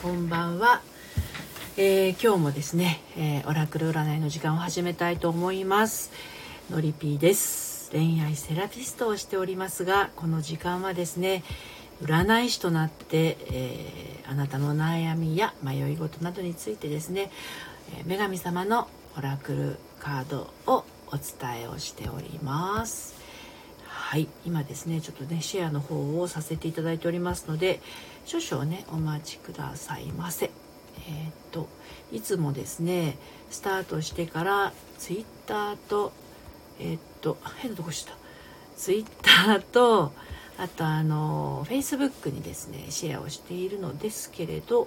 [0.00, 0.80] こんばんは、
[1.76, 6.12] えー、今日もですね、えー、オラクル占いの時間を始めたいと思います。
[6.70, 7.90] のりぴーです。
[7.90, 11.42] 恋愛セラピストをしておりますがこの時間はですね
[12.00, 17.32] 占い師となって、えー、あなたの悩みや迷い事などについてですね、
[17.98, 18.86] え女神様の
[19.16, 23.17] オラクルカードをお伝えをしております。
[24.08, 27.82] はい今ですねちょっとねシェアの方をさせていただいておりますので
[28.24, 30.46] 少々ねお待ちくださいませ。
[30.46, 31.68] えー、っと
[32.10, 33.18] いつもですね
[33.50, 36.14] スタートしてからツイッターと
[36.80, 38.14] えー、っと変なとこした。
[38.78, 40.14] ツイッターと
[40.56, 44.86] あとあのフェイスブックにですねシェアをしているのですけれどよ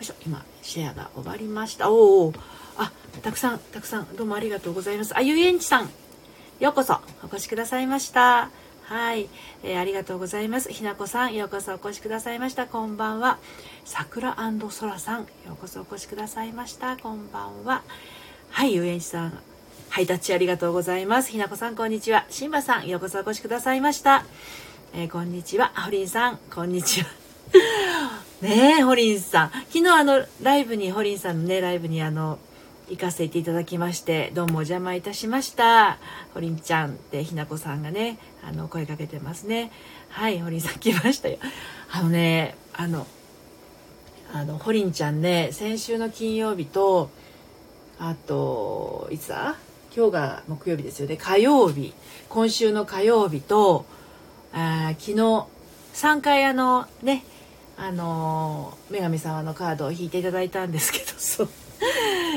[0.00, 1.90] いしょ今シェアが終わりました。
[1.90, 2.32] おお
[2.78, 2.90] あ
[3.20, 5.14] たくさんたくさんどうもありがとうございます。
[5.14, 5.90] あゆえんちさん。
[6.60, 8.50] ようこそお越しくださいました。
[8.82, 9.28] はい、
[9.62, 10.72] えー、ありがとうございます。
[10.72, 12.66] ひなこさん、ようこそお越しくださいました。
[12.66, 13.38] こんばんは。
[13.84, 14.36] 桜
[14.70, 16.96] そらさん、ようこそお越しくださいました。
[16.96, 17.82] こんばんは。
[18.50, 19.38] はい、ゆえんさん、
[19.88, 21.30] ハイタッチありがとうございます。
[21.30, 22.24] ひなこさん、こんにちは。
[22.28, 24.24] しんばさん、ようこそお越しくださいました。
[24.94, 25.70] えー、こんにちは。
[25.76, 27.06] ほりんさん、こんにちは。
[28.42, 29.50] ねえ、ホリンさん。
[29.68, 32.40] 昨日あの、ライブに、ホリンさんのね、ライブにあの、
[32.90, 35.98] 行かせていただきましてどうもお邪魔いたしました。
[36.32, 39.70] ほりんちゃんってひなこさんがねあの声かけてますね。
[40.08, 41.36] はいほりんさん来ましたよ。
[41.92, 43.06] あのねあの
[44.32, 47.10] あのほりんちゃんね先週の金曜日と
[47.98, 49.56] あといつだ？
[49.94, 51.18] 今日が木曜日ですよね。
[51.18, 51.92] 火曜日。
[52.30, 53.84] 今週の火曜日と
[54.54, 55.46] あ昨日
[55.92, 57.22] 3回あのね
[57.76, 61.48] あの女神様のカードを引いていただいたんですけどそう。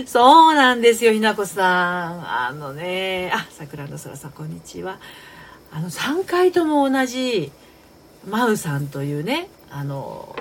[0.05, 2.47] そうなんですよ、ひなこさん。
[2.47, 4.99] あのね、あ、桜の空さん、こんにちは。
[5.71, 7.51] あの、3回とも同じ、
[8.27, 10.35] マウさんというね、あの、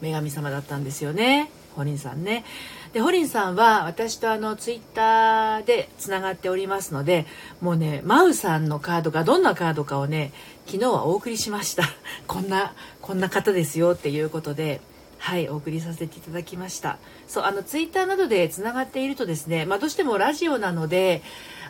[0.00, 1.50] 女神様だったんですよね。
[1.76, 2.44] ホリンさんね。
[2.92, 7.26] で、ホリンさんは私とあの、ツイッターでつながっておりますので、
[7.60, 10.32] もうね、マウさんのカードがどんなカードかをね、
[10.66, 11.84] 昨日はお送りしました。
[12.26, 14.82] こんな、こんな方ですよっていうことで、
[15.22, 16.98] はいお送りさせていただきました。
[17.28, 21.22] そうあのツイッターなどでつながっているとですね、まあ、どうしてもラジオなので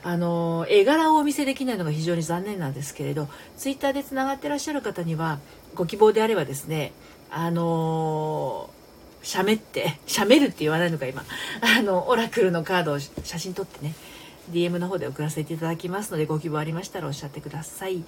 [0.02, 5.38] あの絵柄をお見せできないのが非常に残念なんですけれどツイッターでつながってらっしゃる方には
[5.74, 6.92] ご希望であればですね
[7.30, 8.70] あの
[9.22, 11.22] しゃべってしゃべるって言わないのか今。
[11.60, 13.94] あのオラクルのカードを写真撮ってね
[14.50, 18.02] DM の方で送らせていただきますのでご希望ありましたらおっしゃってください。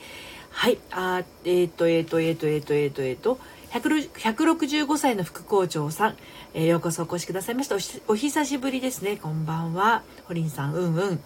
[0.51, 3.39] はいあえっ、ー、とえっ、ー、とえっ、ー、とえっ、とえっ、とえっ、と
[3.81, 6.17] 165歳の副校長さん、
[6.55, 7.77] えー、ようこそお越しくださいました
[8.07, 11.21] お久しぶりですねこんばんはホリンさんうんうん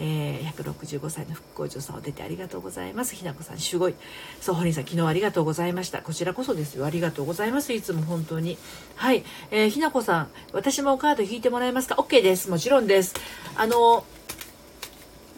[0.00, 3.16] えー、165歳の副校長さんを出てありがとうございます。
[3.16, 3.96] ひなこさん、すごい。
[4.40, 6.02] そう、ホリンさん、昨日ありがとうございました。
[6.02, 6.86] こちらこそですよ。
[6.86, 7.72] ありがとうございます。
[7.72, 8.58] いつも本当に。
[8.94, 9.24] はい。
[9.50, 12.48] えー、ひなこさん、私もカード引いてもらえますか ?OK です。
[12.48, 13.16] もちろんです。
[13.56, 14.04] あの、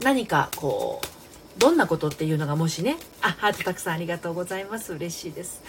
[0.03, 4.93] 何かこう、どんなことっていうのがもしね、あ、ハートたくさんありがとうございます。
[4.93, 5.63] 嬉しいです。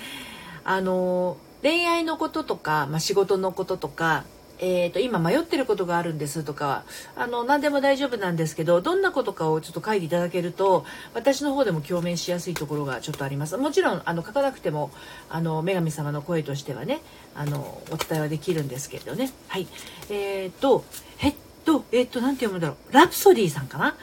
[0.64, 4.24] あの恋愛のこととか、まあ、仕事のこととか
[4.64, 6.84] えーと、今迷ってることがあるんですとか
[7.16, 10.86] あの何でも大丈夫なんですけどどんなことかをちょっと書いていただけると
[11.16, 13.58] 私の方でも共鳴しやすいところがちょっとあります。
[13.58, 14.92] もちろんあの書かなくても
[15.32, 17.02] あの女神様の声としてはね
[17.34, 19.32] あのお伝えはできるんですけれどね。
[19.48, 19.68] はい。
[20.12, 20.86] えーと
[21.24, 21.36] えっ
[21.66, 22.94] とえっと何て読むんだろう。
[22.94, 23.96] ラプソディさんかな？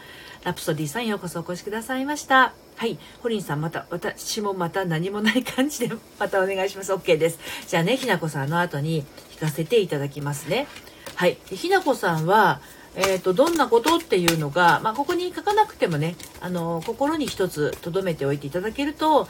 [0.42, 2.52] ラプソディさんようこそお越しくださいました。
[2.78, 2.96] はい。
[3.22, 6.92] ホリンさん、また、私もまた何もない感じで、またお願いします。
[6.92, 7.38] OK です。
[7.66, 9.04] じゃあね、ひなこさんの後に
[9.40, 10.68] 弾かせていただきますね。
[11.16, 11.38] はい。
[11.50, 12.60] ひなこさんは、
[12.94, 19.28] えーと、どんなことっていうのが、まあ、ここに書かなくてもねあの心に一つ留めておいていただけると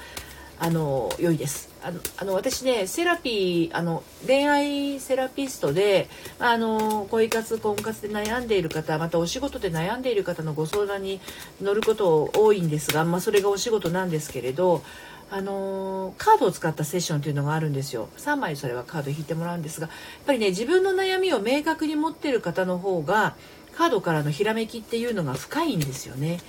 [0.58, 6.08] あの良いですあのあの私ねセラピーあの恋愛セラピストで
[6.38, 11.20] あの恋活婚活で悩んでいる方またお仕事で悩んでいる方のご相談に
[11.62, 14.82] 乗ること多いんですが、まあ、それがお仕事なんですけれど
[15.30, 19.96] あのカードを使ったセッションというのがあるんですよ3枚それはカード引いてもらうんですがやっ
[20.26, 23.36] ぱりね自分の悩みを明確に持っている方の方が
[23.76, 26.40] カードからのひらめきっていうのが深いんですよね。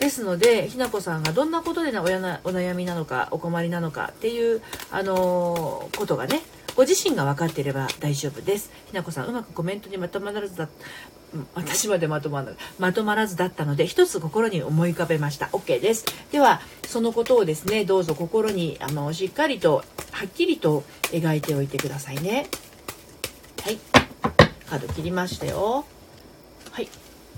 [0.00, 6.40] ですのでひなこさんがどんなことでおやなお悩みなのかお困りなのかっていう、あのー、ことがね
[6.74, 8.70] ご自身が分かっていれば大丈夫です。
[8.86, 10.68] ひなこさんうまくコメントにまとまらずだ
[11.54, 15.46] 私までまとまらまとまらずだったので一つ心に思い浮かべました。
[15.52, 16.06] OK です。
[16.32, 20.82] ではそのことをですねどうぞ心にあのしっかりとはっきりと
[21.12, 22.46] 描いておいてくださいね。
[23.62, 23.78] はい。
[24.66, 25.84] カード切りましたよ。
[26.70, 26.88] はい。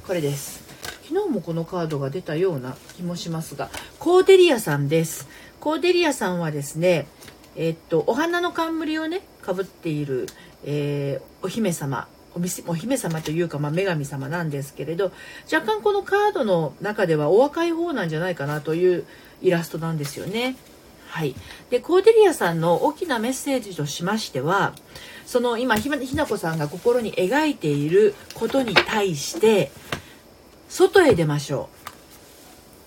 [0.06, 0.71] これです。
[1.12, 3.68] 昨日もこのカードが出たような気もしますが
[3.98, 5.28] コーデリアさんです
[5.60, 7.06] コーデリアさんはですね
[7.54, 10.26] え、っとお花の冠をねかぶっている、
[10.64, 15.12] えー、お姫様おお姫様というか、まあ、女神様なんですけれど
[15.52, 19.04] 若干このカードの中ではお若い方なんじゃないかなという
[19.42, 20.56] イラストなんですよね。
[21.08, 21.34] はい、
[21.68, 24.72] でコーデリアさんの大きなメッセージとしましては
[25.26, 29.70] その今ひなこさんが心に描いていることに対して
[30.72, 31.88] 外へ出ましょう。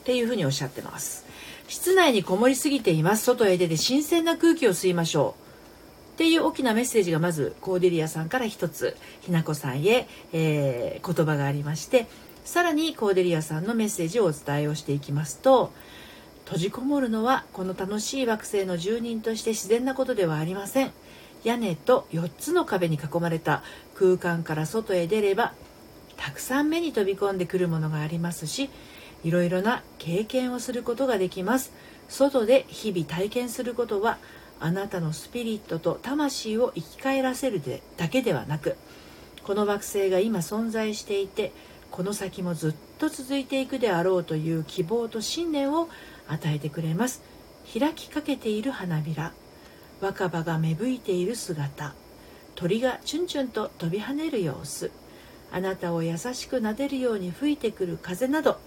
[0.01, 1.23] っていうふうにおっしゃってます。
[1.67, 3.25] 室内にこもりすぎています。
[3.25, 6.13] 外へ出て新鮮な空気を吸いましょう。
[6.15, 8.97] っていう大きなメッセージがまずコーデリアさんから一つ。
[9.21, 12.07] ひなこさんへ、えー、言葉がありまして。
[12.43, 15.71] さらにコーデリアさんのメッセージをお伝えをしていきますと。
[16.45, 20.91] 閉じこもるのはこの楽しい惑星の住人として自然なことではありません。
[21.43, 23.61] 屋根と4つの壁に囲まれた
[23.93, 25.53] 空間から外へ出れば
[26.17, 28.69] たくさん目に飛び込んでくるものがありますし
[29.23, 31.71] いろいろな経験をすることができます。
[32.07, 34.19] 外で日々体験することは
[34.59, 38.77] あなたのスピリットと魂を生き返らせるでだけではなく
[39.43, 41.51] この惑星が今存在していて
[41.91, 45.89] この先もずっと続いていくであろうという希望と信念を
[46.27, 47.21] 与えてくれます。
[47.79, 49.33] 開きかけている花びら
[49.99, 51.95] 若葉が芽吹いている姿
[52.53, 54.91] 鳥がチュンチュンと飛び跳ねる様子
[55.55, 58.59] あなたを優しく撫でるように吹いてくる風など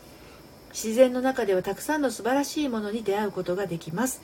[0.70, 4.22] 自然の中ではたくさんの素晴らしいものに出会うことができます。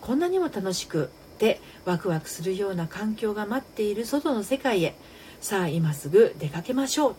[0.00, 4.96] こんなにも楽しくてワクワクするような環境が待っている外の世界へ。
[5.40, 7.16] さあ今すぐ出かけましょう。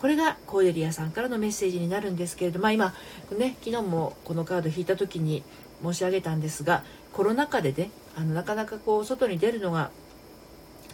[0.00, 2.94] これがコーデリアさんからのメッセージになるんですけれどまあ今
[3.36, 5.42] ね昨日もこのカード引いた時に
[5.82, 9.90] 申し上げたんですがコロナ禍でねあのなかなかこう外に出るのが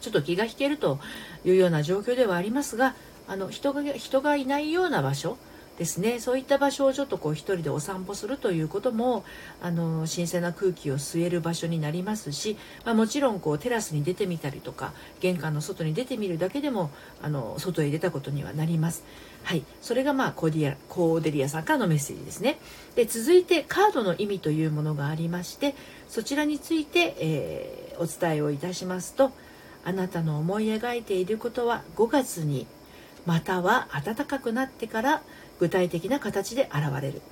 [0.06, 1.00] ちょっと気が引けると
[1.44, 2.94] いうような状況ではありますが
[3.26, 5.36] あの人が人がいないような場所
[5.78, 9.24] ですねそういった場所をちょっとこう一人でお散歩するということも
[9.60, 19.04] あの新鮮な空気を吸える場所になりますし、まあ、もちろんこうテラスに出てみたりとか玄関の外に出てみるだけでもあの外へ出たことにはなります。
[19.42, 22.58] はい、それがまあコーディアコーデリアさんからのメッセージですね。
[22.94, 25.74] で続いてカードの意味というものがありまして
[26.08, 29.32] そちらについて、えー、お伝えをいたしますと
[29.86, 32.66] あなたの思い描いていることは5月に
[33.24, 35.22] または暖かくなってから
[35.60, 37.22] 具体的な形で現れる。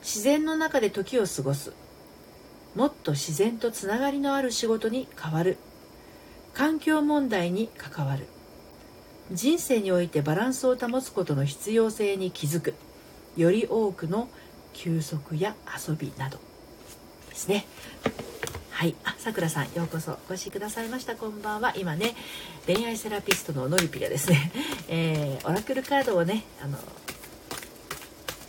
[0.00, 1.72] 自然の中で時を過ごす。
[2.76, 5.56] もっと自然とつながりのある仕事に変わる。
[6.54, 8.28] 環境問題に関わる。
[9.32, 12.74] 人生においてバランスを保つことの必要性に気づく。
[13.36, 14.28] より多くの
[14.72, 15.56] 休息や
[15.88, 16.38] 遊びなど。
[17.28, 17.66] ですね。
[18.80, 21.14] はい、あ、さくらさん、ようこそお越しくださいました。
[21.14, 21.74] こんばんは。
[21.76, 22.14] 今ね、
[22.66, 24.50] 恋愛セラピストののりぴがですね、
[24.88, 26.78] えー、オラクルカードをね、あの、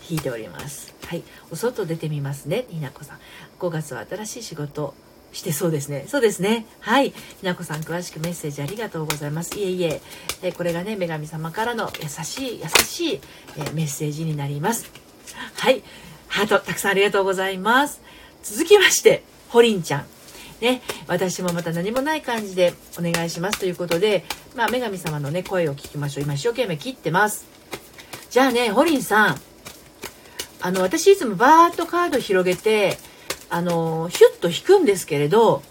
[0.10, 0.94] 引いております。
[1.06, 3.20] はい、お外出てみますね、ひなこさん。
[3.60, 4.94] 5月は新しい仕事
[5.34, 6.06] してそうですね。
[6.08, 6.66] そうですね。
[6.80, 7.10] はい。
[7.10, 7.14] ひ
[7.46, 9.60] なこさん、詳しくメッセージありがとうございます。
[9.60, 10.02] いえいえ、
[10.44, 13.22] えこれがね、女神様からの優しい、優しい、
[13.58, 14.90] えメッセージになります。
[15.56, 15.84] はい。
[16.30, 18.00] ハート、たくさんありがとうございます。
[18.44, 20.21] 続きまして、ほりんちゃん。
[20.62, 24.24] ね、私もまた何もない感じでお願いしますということで、
[24.56, 26.24] まあ、女神様のね、声を聞きましょう。
[26.24, 27.46] 今、一生懸命切ってます。
[28.30, 29.42] じゃあね、ホリンさん、
[30.62, 32.98] あの、私いつもバーッとカード広げて、
[33.50, 35.64] あの、ヒュッと引くんですけれど、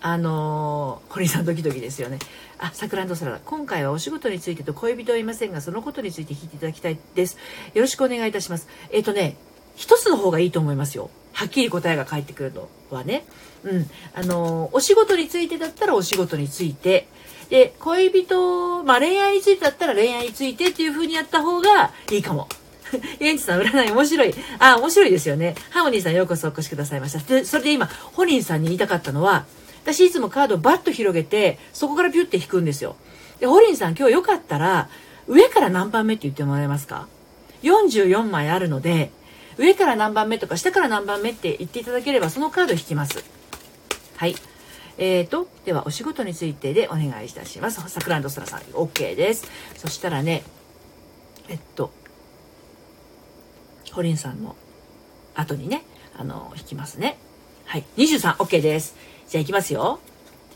[0.00, 2.18] あの、堀さんドキドキですよね。
[2.58, 3.40] あ、サクランドサラダ。
[3.44, 7.36] 今回はお仕事についてと恋人はいませんが、そのことについて聞いていただきたいです。
[7.74, 8.68] よろしくお願いいたします。
[8.90, 9.36] えっ、ー、とね、
[9.76, 11.10] 一つの方がいいと思いますよ。
[11.32, 13.24] はっきり答えが返ってくるのはね。
[13.66, 13.90] うん。
[14.14, 17.08] あの、お仕事についてだったらお仕事について、
[17.50, 22.48] で、恋人、まあ恋愛についてだったら恋愛についてっていう風にやった方がいいかも。
[23.18, 24.34] エンチさん、占い面白い。
[24.60, 25.56] あ、面白いですよね。
[25.70, 27.18] ハーモニーさんようこそお越しくださいました。
[27.18, 29.44] で、それで今、ホニーさんに言いたかったのは、
[29.82, 32.96] 私いつもカードをバッと広げて、そこからピュッて引くんですよ。
[33.40, 34.88] で、ホリンさん今日よかったら、
[35.26, 37.08] 上から何番目って言ってもらえますか
[37.62, 39.10] ?44 枚あるので、
[39.58, 43.24] 上から何番目とか下から何番目って言っていただければそのカード引きます。
[44.16, 44.34] はい。
[44.98, 47.86] えーと、ではお仕事についてでお願いいたします。
[47.88, 49.46] サクランドスラさん、OK です。
[49.76, 50.42] そしたらね、
[51.48, 51.90] えっと、
[53.92, 54.56] ホリンさんの
[55.34, 55.84] 後にね、
[56.16, 57.18] あの、引きますね。
[57.66, 57.84] はい。
[57.96, 58.96] 23、OK です。
[59.28, 60.00] じゃあ行きますよ。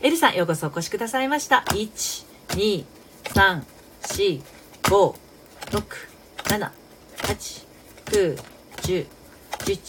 [0.01, 1.63] エルさん、ようこそお越しくださいました。
[1.67, 2.85] 1、2、
[3.25, 3.63] 3、
[4.01, 4.41] 4、
[4.81, 5.15] 5、
[5.69, 5.83] 6、
[6.45, 6.71] 7、
[7.17, 7.67] 8、
[8.05, 8.37] 9、
[8.77, 9.07] 10、
[9.59, 9.79] 11、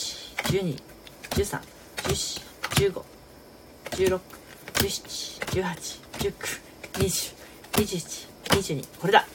[0.45, 0.83] 12、
[1.31, 1.61] 13、
[2.03, 3.12] 14、15、
[3.93, 4.21] 16、
[4.75, 6.33] 17、18、19、
[6.95, 7.35] 20、
[7.73, 9.27] 21、22、これだ。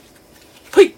[0.73, 0.95] ほい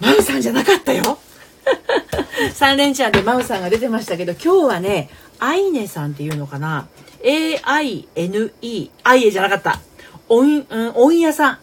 [0.00, 1.18] マウさんじゃなかったよ
[2.54, 5.10] 3連チャンでマウさんが出てましたけど、今日はね、
[5.40, 6.86] アイネさんっていうのかな
[7.22, 9.80] ?A-I-N-E、アイエじゃなかった。
[10.28, 11.58] 音、うん、音屋さん。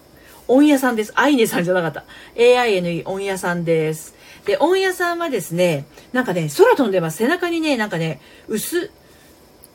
[0.47, 1.13] 音屋さんです。
[1.15, 2.03] アイネさんじゃなかった。
[2.35, 4.13] A-I-N-E、音屋さんです。
[4.45, 7.17] で、音屋さんはですね、なんかね、空飛んでます。
[7.17, 8.91] 背中にね、なんかね、薄、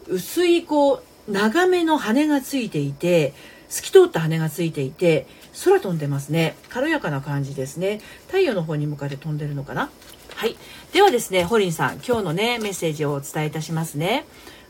[0.08, 3.32] 薄いこう、長めの羽がついていて、
[3.68, 5.26] 透き通った羽がついていて、
[5.64, 6.54] 空飛んでますね。
[6.68, 8.00] 軽やかな感じですね。
[8.26, 9.90] 太陽の方に向かって飛んでるのかな？
[10.34, 10.56] はい。
[10.92, 14.25] ではですね、ホリンさん、今日のね、メッセージをお伝えいたしますね。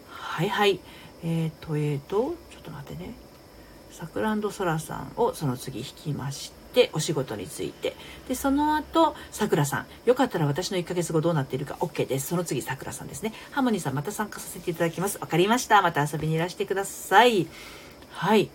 [0.09, 0.81] はいはい。
[1.23, 3.15] えっ、ー、と、えっ、ー、と、ちょっと待ってね。
[3.91, 7.97] さくらんそらさんをその次引きまして、お仕事について。
[8.29, 9.87] で、その後、さくらさん。
[10.05, 12.29] よかったら私の1ヶ月後どうなっているか OK です。
[12.29, 13.33] その次、さくらさんですね。
[13.53, 15.19] ハモニーさん、また参加させていただきます。
[15.19, 15.81] わかりました。
[15.81, 17.47] また遊びにいらしてください。
[18.11, 18.51] はい。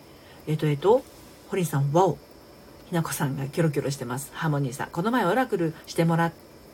[0.46, 1.04] えっ、ー、と、えっ、と、
[1.50, 2.18] ホリンさん、ワオ。
[2.90, 4.32] ひなこさんがキョロキョロしてます。
[4.34, 4.90] ハモニーさん。
[4.90, 6.32] この前オラクルしてもらっ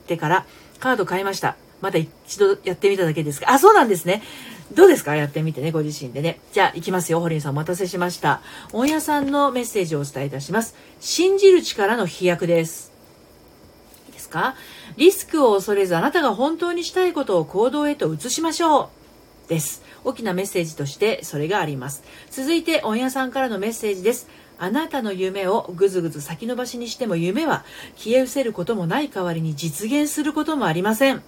[0.07, 0.45] てから
[0.79, 1.57] カード買いました。
[1.81, 3.51] まだ一度やってみただけですが。
[3.51, 4.23] あ、そうなんですね。
[4.73, 5.15] どうですか？
[5.15, 6.39] やってみてね、ご自身でね。
[6.51, 7.19] じゃあ、行きますよ。
[7.19, 8.41] ホリンさんお待たせしました。
[8.73, 10.75] 大家さんのメッセージをお伝えいたします。
[10.99, 12.91] 信じる力の飛躍です。
[14.07, 14.55] いいですか？
[14.97, 18.89] リスクを恐れずあなたが本当にしたいことを行動へと移しましょ
[19.47, 19.49] う。
[19.49, 19.83] です。
[20.03, 22.03] 大きなメッセージとしてそれがあります。
[22.31, 24.27] 続いて、大家さんからのメッセージです。
[24.57, 27.65] あなたの夢をぐずぐず先延ばしにしても夢は
[27.97, 31.21] 消え失せることもない代わりに実現することもありません。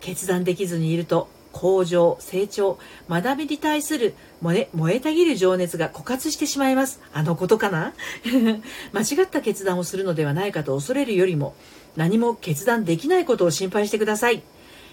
[0.00, 7.00] 決断できずにいると向上、成長、学びに対する燃え燃えたぎる情熱が枯渇してしまいます。
[7.12, 7.94] あのことかな？
[8.92, 11.54] 間違った決断をするのではないかと恐れるよりも
[11.96, 14.42] 何も決断できないことを心配してください。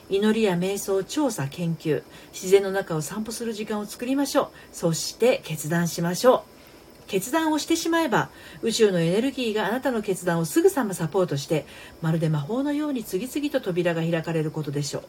[0.09, 2.03] 祈りや瞑想、調査、研究、
[2.33, 4.47] 自然の中を散歩する時間を作りましょう。
[4.71, 6.51] そして決断しましょう。
[7.07, 8.29] 決断をしてしまえば
[8.61, 11.65] 宇宙のエネルギーがあなたの決断をすぐさまサポートして
[12.01, 15.03] まるで魔法のように次々と扉が開かれることでしょう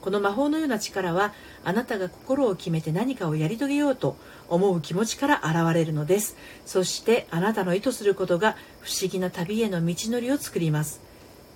[0.00, 1.32] この魔法のような力は
[1.64, 4.16] あなたが心を決めて何かをやり遂げようと
[4.48, 6.36] 思う気持ちから現れるのです。
[6.64, 11.00] そしてあなたの意図することが不思議な旅への道のりを作ります。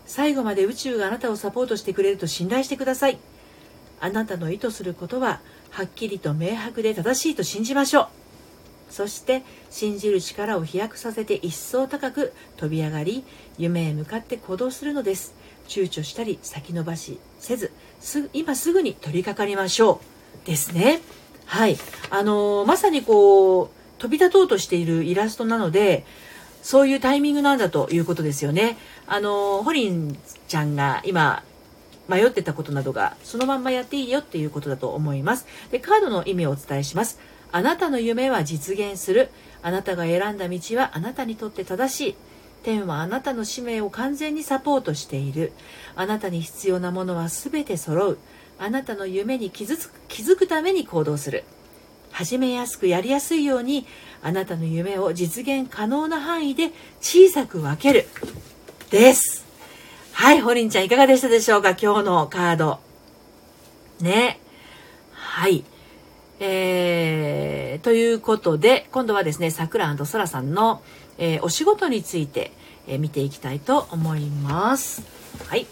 [0.07, 3.19] 最後まで宇宙があなたをサポートしてくれると信頼してください。
[4.01, 8.09] あなたの意図することははっきりと明白で正しいと信じましょう。
[8.91, 13.25] そして信じる力を飛躍させて一層高く飛び上がり
[13.59, 15.35] 夢へ向かって行動するのです。
[15.69, 20.01] 躊躇したり先延ばしせずす今すぐに取り掛かりましょ
[20.45, 20.47] う。
[20.47, 21.01] ですね。
[21.47, 21.77] はい。
[22.11, 23.69] あのー、まさにこう
[23.99, 26.05] 飛び立とうとしているイラストなので
[26.63, 28.77] そういうタイミングなんだということですよね。
[29.07, 30.19] あのー、ホリン
[30.49, 31.43] ちゃんが今
[32.09, 35.47] 迷ってたことなどがそのまんまやっていいよっていうことだと思います。
[35.71, 37.19] でカードの意味をお伝えします。
[37.53, 39.31] あなたの夢は実現する。
[39.63, 42.15] あなたが選んだ道はあなたにとって正しい。
[42.65, 45.53] 天はあなたの使命を完全にサポートしている。
[45.95, 48.19] あなたに必要なものは全て揃う。
[48.59, 51.45] あなたの夢に気づく気づくために行動する。
[52.11, 53.87] 始めやすくやりやすいように
[54.23, 58.07] あなたの夢を実現可能な範囲で小さく分ける。
[58.91, 59.45] です。
[60.13, 61.71] はい、ホリンちゃんいかがでしたでしょうか？
[61.71, 62.81] 今日のカード。
[64.01, 64.41] ね。
[65.13, 65.65] はい。
[66.41, 70.83] えー、ということで、今度はですね、さくらそらさんの、
[71.19, 72.53] えー、お仕事について、
[72.87, 75.03] えー、見ていきたいと思います。
[75.49, 75.67] はい。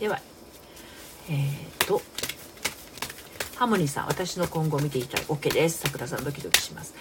[0.00, 0.20] では、
[1.28, 2.02] えー、と、
[3.56, 5.78] ハモニーさん、私の今後を見ていただい OK です。
[5.78, 6.94] さくらさん、ドキドキします。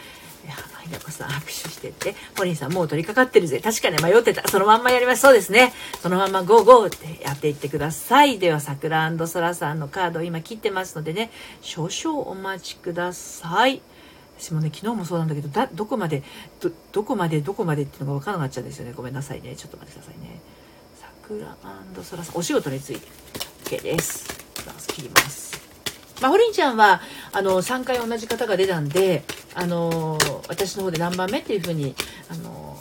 [0.82, 3.60] ひなこさん握手してって、ポリンさんもう取り掛かってるぜ。
[3.60, 4.48] 確かに迷ってた。
[4.48, 5.22] そのまんまやります。
[5.22, 5.74] そうですね。
[6.02, 8.40] そのままゴーゴーってやっていってください。
[8.40, 13.82] では、さくらそらさんのカードを今切ってますのでね、少々お待ちください。
[14.42, 16.24] 私もね、昨日もそうなんだけど、だ、どこまで、
[16.60, 18.94] ど、どこまで、どこまでっていうのが分からなくなっちゃうんですよね。
[18.94, 19.56] ごめんなさいね。
[19.56, 20.42] ちょっと待ってくださいね。
[21.00, 21.56] さくら
[22.04, 23.08] そらさん、お仕事について。
[23.66, 24.28] OK です。
[24.88, 25.52] 切ります。
[26.22, 30.18] まあ、ホリンちゃんは、あの、3回同じ方が出たんで、あの
[30.48, 31.94] 私の方で何番目っていうふうに、
[32.30, 32.78] あの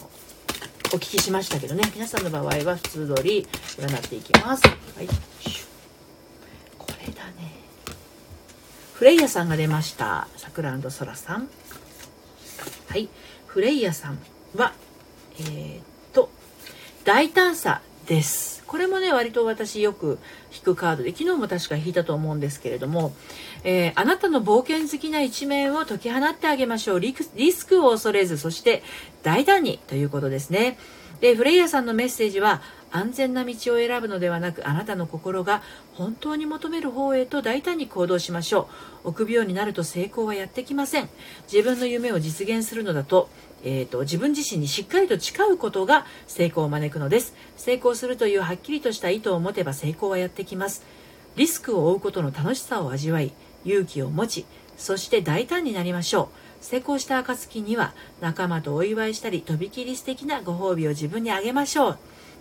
[0.93, 5.07] お聞きしましたけどね皆さんの場合は普通通り占っていきますはい
[6.77, 7.53] これだね
[9.01, 10.29] フレイヤさんが出ました。
[10.37, 11.49] さくらソラさん。
[12.87, 13.09] はい。
[13.47, 14.19] フレイヤさん
[14.55, 14.75] は
[15.39, 16.29] えー、っと
[17.05, 18.63] 大胆さです。
[18.67, 20.19] これもね割と私よく
[20.55, 23.15] 引くカードで昨日も確か引いたと思うんですけれども、
[23.65, 27.01] えー、あなたの冒険好きな一面を解き放ってあげましょう。
[27.01, 28.83] リスクを恐れずそして
[29.23, 30.77] 大胆にということですね。
[31.23, 32.61] でフレイヤさんのメッセージは
[32.93, 35.63] 安全な道を選ぶのではなくあなたの心が
[35.95, 38.69] 本当に求める方へと大胆に行動しましょ
[39.05, 39.09] う。
[39.09, 41.09] 臆病になると成功はやってきません。
[41.51, 43.29] 自分の夢を実現するのだと
[43.63, 47.35] えーと、自分自身にしっかりと誓うことが成功を招くのです。
[47.57, 50.83] 成功するというはっきりとした意図を持てば成功はやってきます。
[51.37, 53.33] リスクを負うことの楽しさを味わい
[53.65, 56.31] 勇気を持ちそして大胆になりましょ
[56.63, 56.65] う。
[56.65, 61.99] 成功した暁には仲間とお祝いしたりとびきり素敵なご褒美を自分にあげましょう。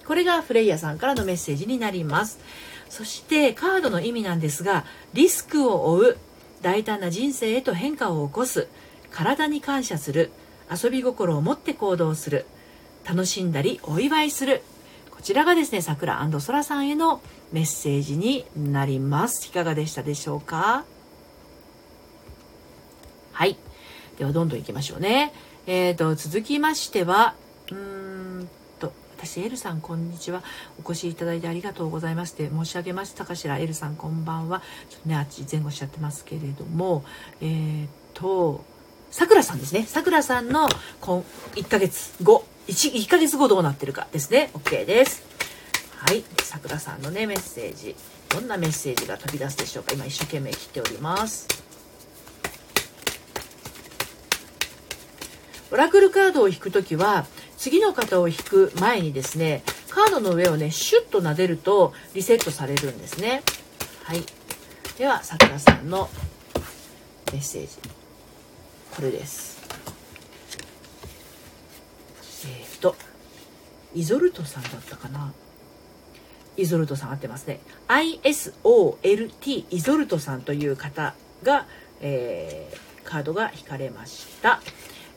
[0.09, 2.39] これがフレイヤさんからのメッセージになります。
[2.89, 6.17] そしてカードの意味なんですがリスクを負う
[6.63, 8.67] 大胆な人生へと変化を起こす
[9.11, 10.31] 体に感謝する
[10.71, 12.47] 遊び心を持って行動する
[13.07, 14.63] 楽しんだりお祝いする。
[15.11, 19.47] こちらがですねさくらそらさんへのメッセージになります。
[19.47, 20.85] いかがでしたでしょうか？
[23.31, 23.57] はい。
[24.17, 25.33] ではどんどんいきましょうね。
[25.67, 27.35] えーと続きましては
[27.71, 27.98] うん。
[29.21, 30.41] 私エルさんこんにちは。
[30.81, 33.57] お越しいただいてありがとうございまして申し上げましたかしら。
[33.57, 34.61] エルさんこんばんは。
[34.89, 37.03] ちょっとねあっち前後しちゃってますけれども。
[37.41, 38.63] えーと
[39.11, 39.83] さくらさんですね。
[39.83, 42.45] さくらさんの1ヶ月後。
[42.67, 44.51] 1, 1ヶ月後どうなってるかですね。
[44.53, 45.21] OK です。
[45.97, 46.23] はい。
[46.41, 47.95] さくらさんのねメッセージ。
[48.29, 49.91] どんなメッセージが飛び出すでしょうか。
[49.91, 51.45] 今一生懸命切っております。
[55.71, 57.27] オラクルカードを引くときは
[57.59, 63.43] 次の方を引く前にですねカードの上をねシュッと撫でるとリセットされるんですね。
[64.03, 64.23] はい。
[64.97, 66.09] ではさくらさんの
[67.33, 67.67] メッセージ。
[68.95, 69.59] これです。
[72.45, 72.95] えっ、ー、と
[73.93, 75.33] イゾルトさんだったかな。
[76.55, 77.59] イゾルトさん合ってますね。
[77.89, 81.13] ISOLT イゾルトさんという方
[81.43, 81.65] が、
[81.99, 84.61] えー、カードが引かれました。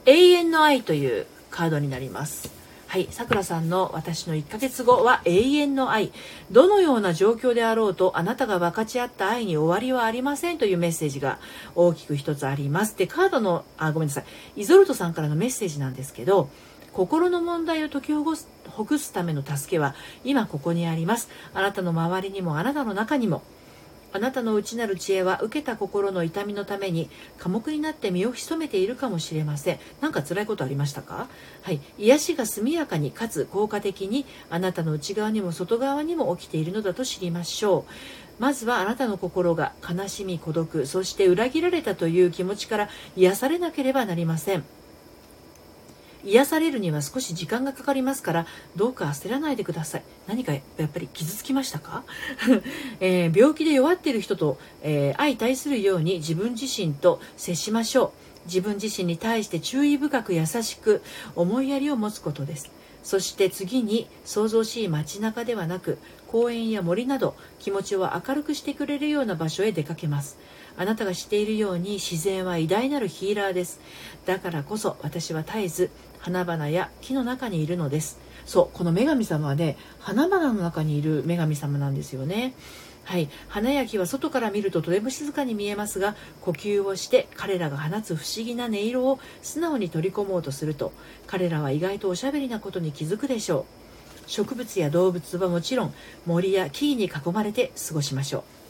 [0.07, 6.13] 永遠の愛というカードになりますはい、さくらさんの私の1ヶ月後は永遠の愛。
[6.51, 11.39] どのような状況であろうとあなたが分かち合った愛に終わりはありませんというメッセージが
[11.75, 12.99] 大きく一つあります。
[12.99, 14.25] で、カードの、あ、ごめんなさい。
[14.61, 16.51] イゾルトさんからのメッセージなんですけど、
[16.93, 21.31] 心の問題を解きほぐすほぐすための助けは今ここにあります。
[21.55, 23.43] あなたの周りにもあなたの中にも。
[24.13, 29.79] あなたの内なる知恵は受けた心の痛みのために寡黙になって身を潜めているかもしれません。
[30.01, 31.29] 何か辛いことありましたか？
[31.63, 31.81] はい。
[31.99, 37.93] 癒しが速やかにかつ効果的にあなたの内側にも外側にも起きているのだと知りましょう。
[38.39, 44.65] まずはあなたの心が悲しみ孤独そして裏切られたという気持ちから癒されなければなりません。
[46.25, 50.03] 癒されるには少し時間がかかりますからどうか焦らないでください。
[50.27, 52.05] 何かやっぱり傷つきましたか、
[53.01, 58.23] えー、病気で弱っている人と、えー、相対するように自分自身と接しましょう。
[58.47, 61.03] 自分自身に対して注意深く優しく
[61.37, 62.71] 思いやりを持つことです。
[63.03, 70.39] そして次に想像しい街中ではなく公園や森など気持ちを明るくしてくれるような場所へ出かけます。
[70.77, 73.81] あなたが知っているように自然は偉大なるヒーラーです。
[74.25, 75.91] だからこそ私は絶えず
[76.23, 78.19] 花々や木の中にいるのです。
[78.47, 82.55] そうこの女神様はね花々の中にいる女神様なんですよね。
[83.05, 90.93] はい、花や木は外から見るととても静かに見えますが呼吸をして彼らが放つ不思議な音色を素直に取り込もうとすると
[91.27, 93.67] 彼らは意外とおしゃべりなことに気づくでしょ
[94.29, 94.29] う。
[94.29, 95.95] 植物や動物はもちろん
[96.27, 98.62] 森や木々に囲まれて過ごしましょう。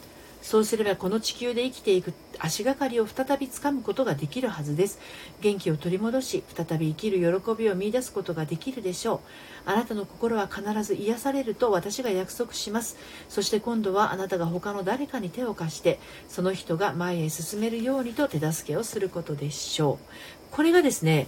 [0.43, 4.99] そうすればこの地球で生きていく足がかりを再びつかむことができるはずです。
[5.41, 9.19] 元気を取り戻し再び生きる喜びを見いだすことができるでしょう。
[9.65, 12.97] あなたの心は必ず癒されると私が約束します。
[13.29, 20.05] そして今度はあなたが他の誰かに手を貸してその人が前へ進めるようにと手助けをすることでしょう。
[20.51, 21.27] これがですね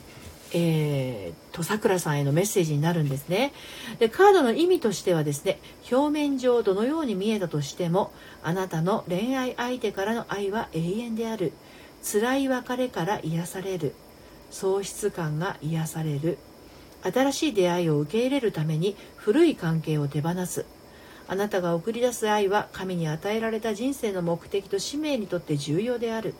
[0.53, 3.51] えー、とさくらさんへのメッセージになるんですね。
[3.99, 5.59] でカードの意味としてはですね
[5.91, 8.11] 表面上どのように見えたとしても
[8.43, 11.53] あなたの恋愛相手からの愛は永遠である。
[12.03, 13.95] 辛い別れから癒される。
[14.51, 16.37] 喪失感が癒される。
[17.01, 20.65] 新しい出会いを受け入れるために古い関係を手放す。
[21.27, 26.35] あなたが送り出す愛は神に与えられた人生の目的と使命にとって重要である。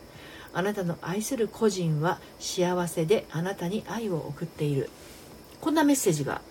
[0.56, 4.90] あなたの愛する個人は幸せであなたに愛を送っている。
[5.62, 6.42] こんなメッセージが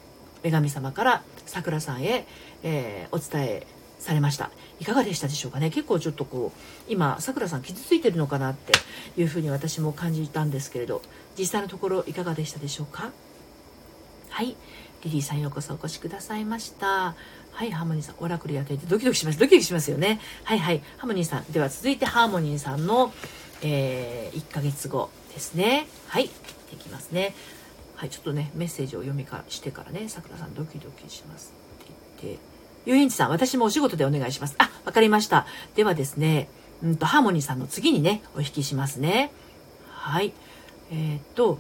[0.43, 2.27] 女神様からさくらさんへ、
[2.63, 3.67] えー、お伝え
[3.99, 4.51] されました。
[4.79, 5.71] いかがでしたでしょうかね？
[5.71, 8.75] 結構ちょっとこう今さくらさん傷ついてるのかなって
[9.19, 11.03] いうふうに私も感じたんですけれど。
[11.37, 13.11] 実際のところいかがでしたでしょうか？
[14.29, 14.55] はい。
[15.03, 17.15] リリーさんようこそお越しくださいました。
[17.53, 19.39] はいハーモニーさんオラクルやっていてドキドキします。
[19.39, 20.21] ドキドキしますよね。
[20.45, 20.83] はいはい。
[20.99, 21.45] ハーモニーさん。
[21.53, 23.13] では続いてハーモニーさんの
[23.63, 25.87] えー、1ヶ月後ですね。
[26.09, 26.29] はい
[26.71, 27.35] できますね。
[27.97, 32.55] はいちょっとねメッセージを読みかしてからねさくらさんドキドキしますって言って。
[32.87, 34.57] 遊園地さん私もお仕事でお願いします。
[34.59, 35.47] あわかりました。
[35.75, 36.49] ではですね
[36.83, 39.33] うんとハーモニーさんの次にねお引きしますね。
[39.89, 40.33] はい。
[40.91, 41.59] えー、っと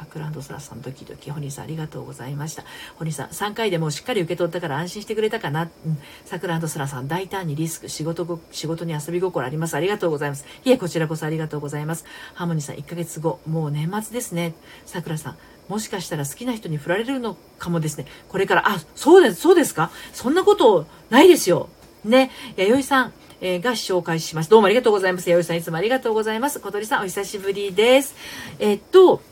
[0.00, 2.64] 桜空さんドキドキ堀さんありがとうございました
[2.96, 14.54] 堀さん3回でもうしっかり受け取ったから安心してくれたかな、うん、桜空さん大胆にリスク仕事ご仕事に遊び心ありますありがとうございますいえこちらこそありがとうございますハーモニーさん1ヶ月後もう年末ですね
[14.86, 15.36] 桜さん
[15.68, 18.04] もしかしたら好きな人に振られるのかもですね。
[18.28, 19.92] これから、あ、そうです、そうですか？
[20.12, 21.68] そんなことないですよ。
[22.04, 24.50] ね、弥生さん、えー、が紹介します。
[24.50, 25.30] どうもありがとうございます。
[25.30, 26.58] 弥生さんいつもありがとうございます。
[26.58, 28.16] 小鳥さんお久しぶりです。
[28.58, 29.22] えっと、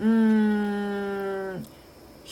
[0.00, 1.66] うーん、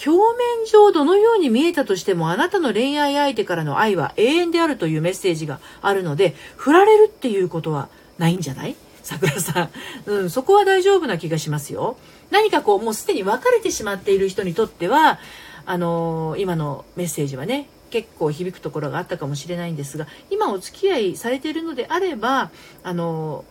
[0.07, 8.77] 表面上どのように見えたとしてもあなたの恋愛相手からの愛は永遠であるというメッセージがあるので、振られるっていうことはないんじゃない？
[9.03, 9.71] 桜さん。
[10.11, 11.97] うん、そこは大丈夫な気がしますよ。
[12.31, 15.21] 何かこう、もうすでに別れてしまっている人にとっては、
[15.65, 22.51] あのー、今のメッセージはね、結構響くところがあったかもしれないんですが今お付き合いされているのであれば
[22.83, 23.45] あの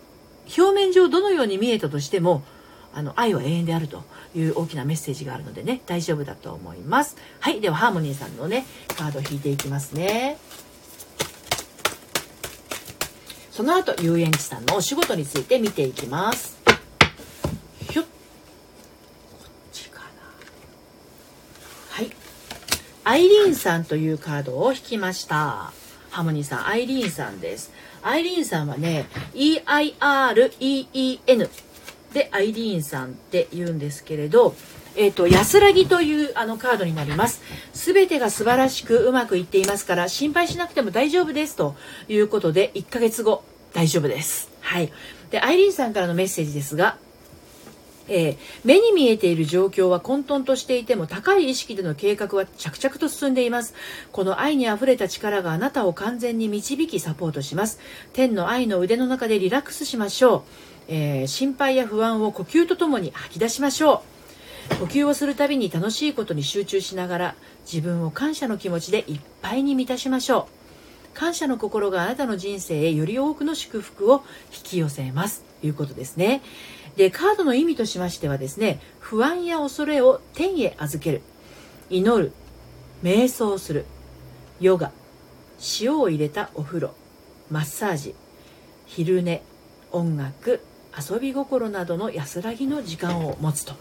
[0.58, 2.44] 表面上どのように見えたとしても
[2.96, 4.04] あの愛は永遠であると
[4.34, 7.18] いう大きなメッセージがあるのでね大丈夫だと思います。
[7.42, 8.66] はいではハーモニーさんのね
[8.98, 10.38] カードを引いていきますね。
[13.52, 16.58] その後遊園地さんのお仕事について見ていきます。
[17.90, 18.10] ひょっこ
[19.46, 20.06] っちかな。
[21.92, 22.12] はい。
[23.04, 25.74] アイリーンさんというカードを引きました。
[26.12, 27.72] ハモニーさん、アイリーンさんです。
[28.02, 29.90] アイリーンさんはね、E-I-R-E-E-N
[32.16, 34.56] でアイリーンさんって言うんですけれど、
[34.96, 37.42] えっ、ー、と、安らぎというあのカードになります。
[37.74, 41.76] すべてが素晴らしくうまくいっていますから、心配しなくても大丈夫ですと
[42.08, 44.50] いうことで、1ヶ月後、大丈夫です。
[44.62, 44.94] はい。
[45.30, 46.98] で、アイリーンさんからのメッセージですが、
[48.08, 53.74] えー、目に見えている状況は混沌としていても高い意識での計画は着々と進んでいます
[54.12, 57.80] この愛にあふれた力があなたを完全に導きサポートします
[58.14, 60.44] 天の愛の腕の中でリラックスしましょう、
[60.88, 64.04] えー、心配や不安を呼吸とともに吐き出しましょ
[64.72, 64.76] う。
[64.76, 67.36] 呼吸をするたびに楽しいことに集中しながら
[67.72, 70.48] 自分を感謝の気持ちでいっぱいに満たしましょ
[71.14, 71.18] う。
[71.18, 75.44] 感謝の心があなたの人生へより多くの祝福を引き寄せます。
[75.62, 76.42] ということですね。
[76.98, 81.22] でカードの意味としましてはですね不安や恐れを天へ預ける。
[81.90, 82.32] 祈る
[83.04, 83.86] 瞑想する。
[84.60, 84.92] ヨガ
[85.80, 86.94] 塩を入れたお風呂。
[87.50, 88.16] マッサージ。
[88.86, 89.42] 昼寝
[89.92, 90.62] 音楽。
[90.98, 93.74] 遊び心などの安らぎの時間を持つと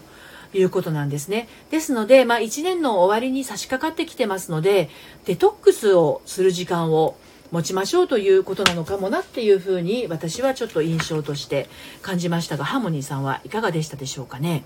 [0.53, 1.47] いうことなんですね。
[1.71, 4.89] ですので、まあ、1年の終わりに差し掛かってきてますので
[5.25, 7.17] デトックスをする時間を
[7.51, 11.69] 持ちましょうということなのかもなっていうふうに私はちょっと印象として
[12.01, 14.63] 感じましたがハーモニーさんはいかがでしたでしょうかね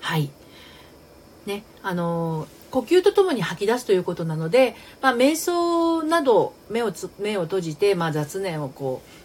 [0.00, 0.30] はい
[1.46, 9.19] ねあの呼吸とともに吐き出すということなので、まあ、瞑想など目をつ目を閉じて、まあ、雑念をこう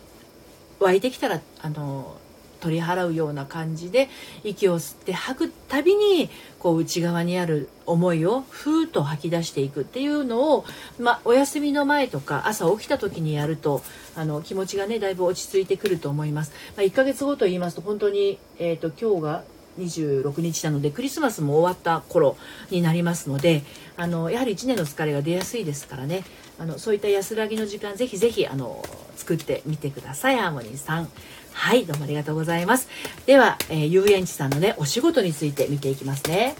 [0.80, 2.18] 湧いてきたらあの
[2.66, 4.10] 取り払うような感じで
[4.44, 10.66] 息を吸って吐くたびにこう内側にある思いをふーっと吐き出していくっていうのを、
[11.00, 13.84] まあ、お休みの前とか朝起きた時にやると
[14.16, 16.54] あの気持ちがねだいぶ落ち着いてくると思います。
[16.76, 19.44] まあ、1ヶ月後と言いますと本当に、えーと、今日が
[19.80, 22.38] 26日なのでクリスマスも終わった頃
[22.72, 23.64] になりますので
[23.98, 26.24] あのやはり1年の疲れが出やすいですからね
[26.58, 28.84] あのそういった安らぎの時間ぜひぜひあの
[29.15, 31.10] 作ってみてくださいハーモニーさん。
[31.52, 32.89] はい、どうもありがとうございます。
[33.26, 36.56] では、えー、遊園地さんのね、お仕事について見ていきますね。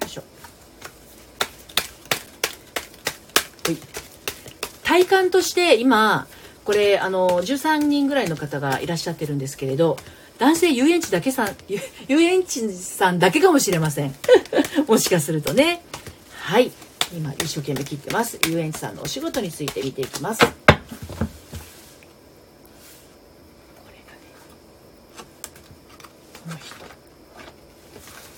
[0.00, 0.22] よいしょ。
[4.84, 6.26] 体感として今、
[6.64, 9.98] これ、あの、13人ぐらいの方がいらっしゃってるんですけれど、
[10.38, 11.56] 男性遊園地だけさん、
[12.08, 14.14] 遊園地さんだけかもしれません。
[14.88, 15.82] もしかするとね。
[16.40, 16.72] はい。
[17.10, 18.38] 今、一生懸命切ってます。
[18.46, 20.44] 遊園地さんのお仕事について見ていきます。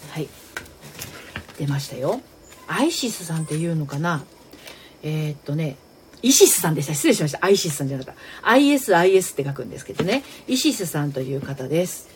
[0.09, 0.29] はい。
[1.59, 2.21] 出ましたよ。
[2.69, 4.23] アイシスさんっていうのかな。
[5.03, 5.77] えー、っとね
[6.23, 6.95] イシスさんでした。
[6.95, 7.45] 失礼しました。
[7.45, 8.51] アイシスさんじゃなかった。
[8.51, 10.23] ISIS って書くんですけどね。
[10.47, 12.09] イシスさんという方です。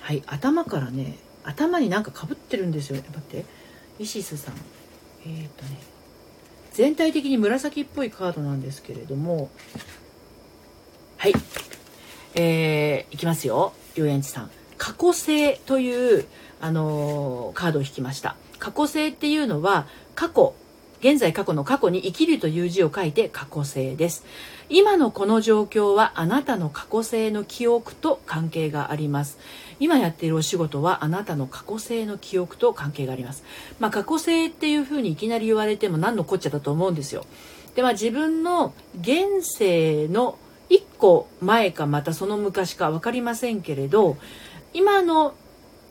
[0.00, 0.22] はい。
[0.26, 2.96] 頭からね頭になんかかぶってるんですよ。
[2.96, 3.44] ね待って。
[3.98, 4.54] イシスさん。
[5.24, 5.78] えー、っとね
[6.72, 9.50] 全体的に紫っぽいカードなんですけれども
[11.22, 11.34] はい。
[12.34, 13.74] えー、いきますよ。
[13.94, 14.50] 遊園地さん。
[14.76, 16.26] 過去性という
[16.60, 18.34] あのー、カードを引きました。
[18.58, 20.56] 過去性っていうのは過去
[20.98, 24.24] 現在過去の過去に生きるという字を書いて過去性です。
[24.74, 29.38] 今のこの状況はあなたの過去性の記憶と関係があります
[29.78, 33.44] 今やっているお仕事はあなたの過去性の記憶と関係があります
[33.80, 37.26] まあ、過去性っていうふうにいきなり言われても何のこっちゃだと思うんですよ
[37.74, 40.38] でまあ自分の現世の
[40.70, 44.16] 1個前かまたその昔か分かりませんけれど
[44.72, 45.34] 今の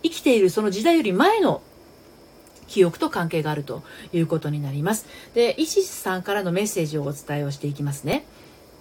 [0.01, 1.61] 生きているその時代より前の
[2.67, 5.05] 記憶と関係があるということになります。
[5.33, 8.25] で、イシスさんからのメッセージをお伝えをしていきますね。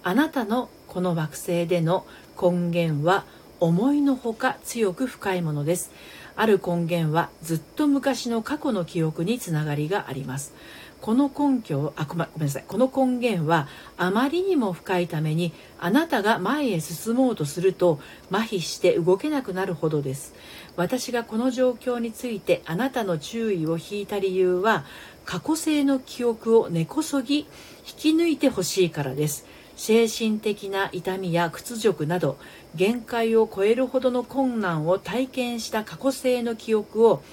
[0.03, 2.05] あなたのこの惑星での
[2.41, 3.25] 根源は
[3.59, 5.91] 思いのほか強く深いものです。
[6.35, 10.53] ある根源はずっと昔の過去の記憶につながりがあります。
[11.01, 17.99] この根拠あごめんなさいこの根源はあまりにも深いためにあなたが前へ進もうとすると
[18.31, 20.35] 麻痺して動けなくなるほどです
[20.75, 24.85] 私がこの状況についてあなたの注意を引いた理由は
[25.25, 27.45] 過去性の記憶を根こそぎ引
[27.83, 29.47] き抜いてほしいからです
[29.83, 32.37] 精神的な痛みや屈辱など
[32.75, 37.23] 限界を超えるほどの困難を体験した過去性の記憶を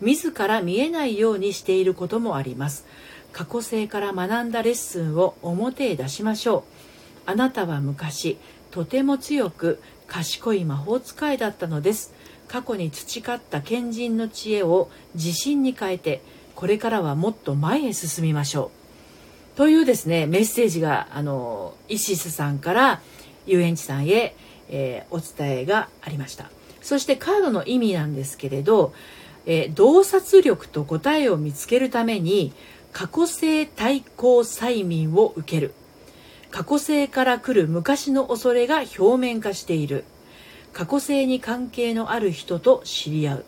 [0.00, 2.86] 自ら見えないようにしていることもあります。
[3.34, 6.64] 過去性から学んだレッスンを表へ出しましょ
[7.26, 7.30] う。
[7.30, 8.38] あなたは昔
[8.70, 12.14] とても強く賢い魔法使いだったのです。
[12.48, 16.22] 過去に培った賢人の知恵を自信に変えて
[16.54, 18.77] これからはもっと前へ進みましょう。
[19.58, 23.00] というですねメッセージがあのイシスさんから
[23.44, 24.36] 遊園地さんへ、
[24.68, 26.48] えー、お伝えがありました。
[26.80, 28.94] そしてカードの意味なんですけれど、
[29.46, 32.52] えー、洞察力と答えを見つけるために
[32.92, 35.74] 過去性対抗催眠を受ける。
[36.52, 40.04] 過去性から来る昔の恐れが表面化している。
[40.72, 43.44] 過去性に関係のある人と知り合う。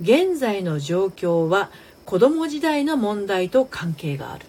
[0.00, 1.70] 現在の状況は
[2.06, 4.46] 子供時代の問題と関係がある。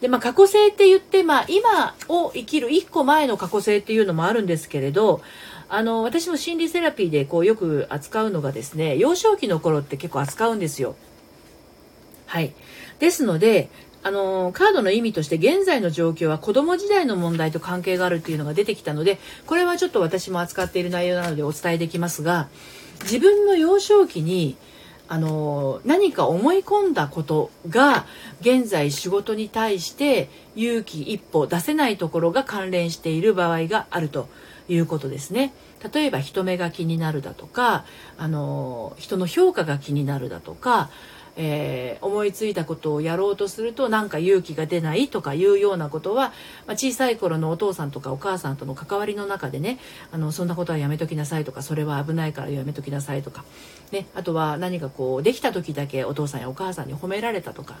[0.00, 5.22] で、まあ、過去性って言って、まあ、今を生きる一個前の過去性っていうのもあるんですけれど
[5.68, 10.94] あの私も心理セラピーでこうよく扱うのがですね幼少期の頃って結構扱うんですよ。
[12.26, 12.52] はい。
[12.98, 13.68] ですので
[14.02, 22.48] あのカードの意味として現在の状況は子供時代の問題と関係があるっていうのが出てきたのでこれはちょっと私も扱っている内容なのでお伝えできますが
[23.02, 24.56] 自分の幼少期に
[25.08, 28.06] あの何か思い込んだことが
[28.40, 34.28] 現在仕事に対して勇気一歩出せないところが関連している場合があると
[34.68, 35.52] いうことですね。
[35.92, 37.84] 例えば人目が気になるだとか
[38.18, 40.90] あの人の評価が気になるだとか
[41.36, 46.32] えー、思いついたことをやろうとするとなんか勇気が出ないとかいうようなことは、
[46.66, 49.78] まあ、小さい頃のお父さんとかお母さんとの関わりの中でね
[50.12, 53.44] あのそんなことはやめときなさいとかそれは危ないからやめときなさいとか、
[53.92, 57.76] ね、あとは何かこうできた時だけお父さんやお母さんに褒められたとか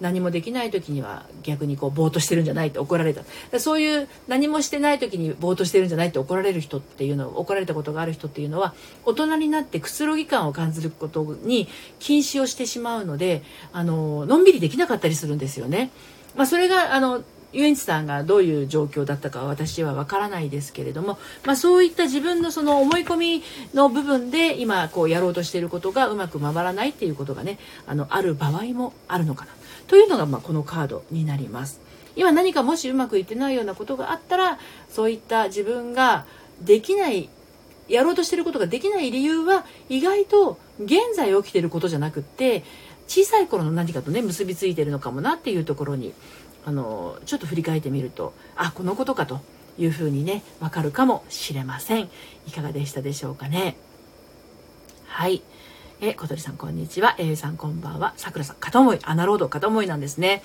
[0.00, 3.22] 何もできない時には逆にこうぼーっとしてるんじゃないって怒られた。
[3.58, 11.68] そういう何もしてない時にぼーっとしてるんじゃないって怒られる人っていうの怒られたことがある人っていうのは大人になってくつろぎ感を感じることに
[11.98, 15.90] 禁止をしてしまううのであののんびりできなかったりするんですよね。
[16.36, 29.52] まあ、それがあの遊園地さんがどういう状況だったかは私はわからないですけれども、まあ、そういった自分のその思い込みの部分で今こうやろうとしていることがうまく回らないっていうことがねあのある場合もあるのかな
[29.86, 31.80] というのがまあこのカードになります。
[32.16, 34.58] 今何かもしうまくいってないようなことがあったら
[34.90, 36.26] そういった自分が
[36.60, 37.28] できない
[37.88, 42.64] やろうとしてることができない理由は意外と現在起きてることじゃなくって
[43.08, 46.12] 小さい頃の何かとね結びついてるのかもなっていうところに
[46.64, 49.40] あのちょっと振り返ってみるとあこのことかと
[49.78, 52.10] いうふうにねわかるかもしれません。
[52.46, 53.76] いかがでしたでしょうかね。
[55.06, 55.42] はい。
[56.00, 57.16] え小鳥さんこんにちは。
[57.18, 58.12] A さんこんばんは。
[58.16, 60.42] さくらさん片思いアナロード片思いなんですね。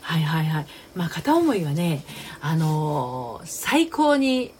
[0.00, 0.66] はいはいはい。
[0.94, 2.04] まあ片思いはね
[2.40, 4.52] あのー、最高に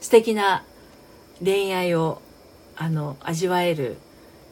[0.00, 0.64] 素敵な
[1.42, 2.22] 恋愛を
[2.76, 3.98] あの味わえる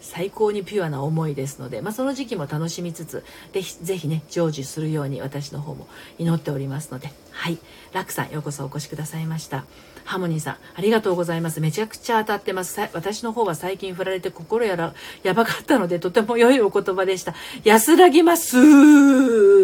[0.01, 5.87] 最高にピュアな思いですので、まあ、その時期も楽しみつつでぜひね成就するように私の方も
[6.19, 7.11] 祈っておりますので。
[7.33, 7.59] はい。
[7.93, 9.65] ラクさんようこそお越しくださいました。
[10.05, 11.61] ハモニーさんありがとうございます。
[11.61, 12.81] めちゃくちゃ当たってます。
[12.95, 17.35] 私の方は最近振られて心やらやばかったのでとても良いお言葉でした。
[17.65, 18.57] 安らぎます。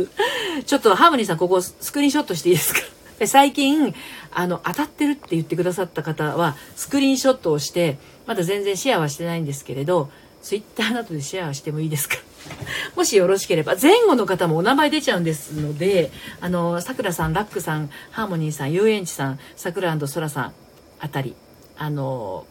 [0.07, 2.81] ちょっとハモニーさんここスクリーンショットしていいですか？
[3.27, 3.95] 最近
[4.33, 10.11] あの当たってるって言ってくださった方はスクリーンショットをしてまだ全然シェアはしてないんですけれど
[10.45, 12.17] ツイッターなどでシェアしてもいいですか？
[12.95, 16.11] もしよろしければ前後の方もお名前出ちゃうんですので
[16.43, 20.53] あのさくらさんラックさんハーモニーさん遊園地さんさくらそらさん
[21.01, 21.35] あたり
[21.79, 22.47] あの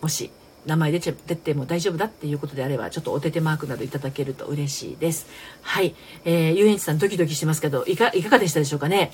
[0.00, 0.30] もし
[0.66, 5.26] 名前出ちゃ出ても大丈夫だっていうことであればちょっとお手手マークなどいただけると嬉しいです
[5.62, 9.12] はい、えー、遊園地さんドキドキしてますけどいかいかがでしたでしょうかね？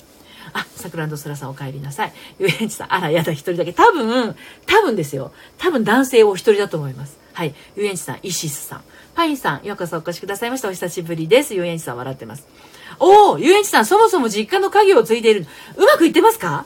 [0.53, 2.13] あ、桜と空さんお帰りなさい。
[2.39, 3.73] 遊園地さん、あら、やだ、一人だけ。
[3.73, 4.33] 多分、
[4.65, 5.33] 多分ですよ。
[5.57, 7.17] 多分男性お一人だと思います。
[7.37, 7.53] はい。
[7.75, 8.81] 遊園地さん、イシスさん。
[9.13, 10.69] パインさん、ようこそお越しくださいました。
[10.69, 11.53] お久しぶりです。
[11.53, 12.47] 遊園地さん笑ってます。
[12.97, 15.45] おお遊園地さん、そもそも実家の家業を継いでいる。
[15.75, 16.65] うまくいってますか？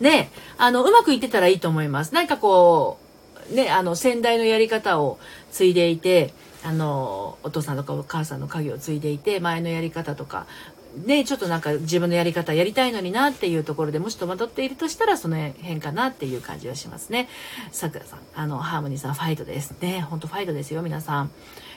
[0.00, 2.14] ねあの、うまくいってたらいいと思います。
[2.14, 2.98] 何かこ
[3.50, 5.18] う、ねあの先代のやり方を
[5.52, 6.32] 継いでいて
[6.64, 10.46] あのお父さんとかお母さんの家業を継いでいて前のやり方とか
[10.96, 17.28] でちょっとなんか自分のやり方やりたいのになっていうところでもし戸惑っているとしたらその辺かなっていう感じはしますね。
[17.70, 19.74] さくらさんあのハーモニーさんファイトです。
[19.80, 21.30] ねほんとファイトですよ皆さん。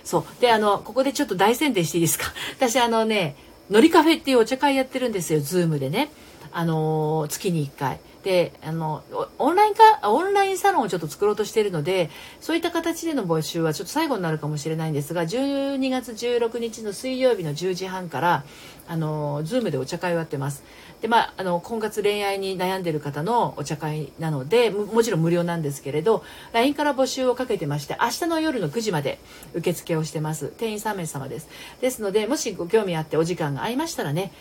[0.04, 0.42] そう。
[0.42, 2.26] であのここでちょっと大宣伝していいですか？
[2.58, 3.36] 私あのね
[3.70, 6.10] のりカフェっていうお茶会やってるんですよ Zoom でね。
[6.52, 8.00] あの月に1回。
[8.24, 9.02] であの
[9.38, 12.10] オンラインかオンラインサロンをちょっと作ろうとしているので
[12.42, 18.44] そういった形での募集はちょっと最後になるかもしれないんですが12月16日の水曜日の10時半から
[18.90, 20.64] あの Zoom でお茶会をやってます。
[21.02, 29.18] でまあ、あの婚活恋愛に悩んでる方のお茶会なのでもちろん無料なんですけれど LINE から募集をかけてまして明日の夜の9時まで
[29.54, 30.50] 受付をしてます。
[30.50, 31.48] 定員3名様です。
[31.80, 34.32] ですのでもしご興味あってお時間が合いましたらね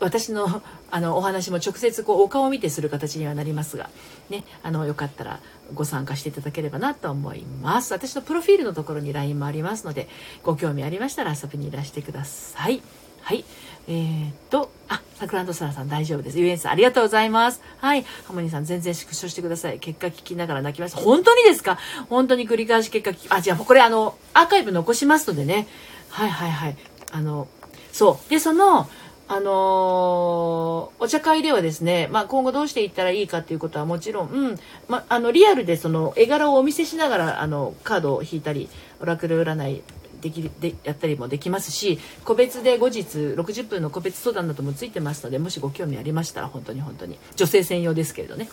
[0.00, 3.90] 私のあのお話も直接こうお顔を見てする形にはなりますが、
[4.30, 5.40] ね、あのよかったら
[5.74, 7.92] ご参加していただければなと思います。
[7.92, 10.08] 私のプロフィールのところに LINE もありますので
[10.42, 12.80] ご興味ありましたら遊びにいらしてください。
[13.20, 13.44] はい。
[13.88, 16.38] えー、っとあサクランドサラさん大丈夫です。
[16.38, 17.62] ゆえんさんありがとうございます。
[17.78, 18.04] はい。
[18.24, 19.78] ハモニーさん全然縮小してください。
[19.78, 21.78] 結果聞きながら泣きました本当にですか？
[22.08, 25.66] 本当に繰り返し結果聞きあじゃあこれあのアーカイブ残しますのでね。
[26.10, 26.76] はいはいはい。
[27.12, 27.48] あの
[27.92, 28.30] そう。
[28.30, 28.88] でその
[29.28, 38.68] あのー、お茶会ではですね、まあ、今後どうしていったらいいかっていうことはもちろん、うん、まあのリアルでその絵柄をお見せしながらあのカードを引いたり
[39.00, 39.82] オラクル占い
[40.20, 48.48] できでやったりもできますし個別で後日60分の個別相談などもついてますのでもしご興味ありましたら本当に本当に女性専用ですけれどね。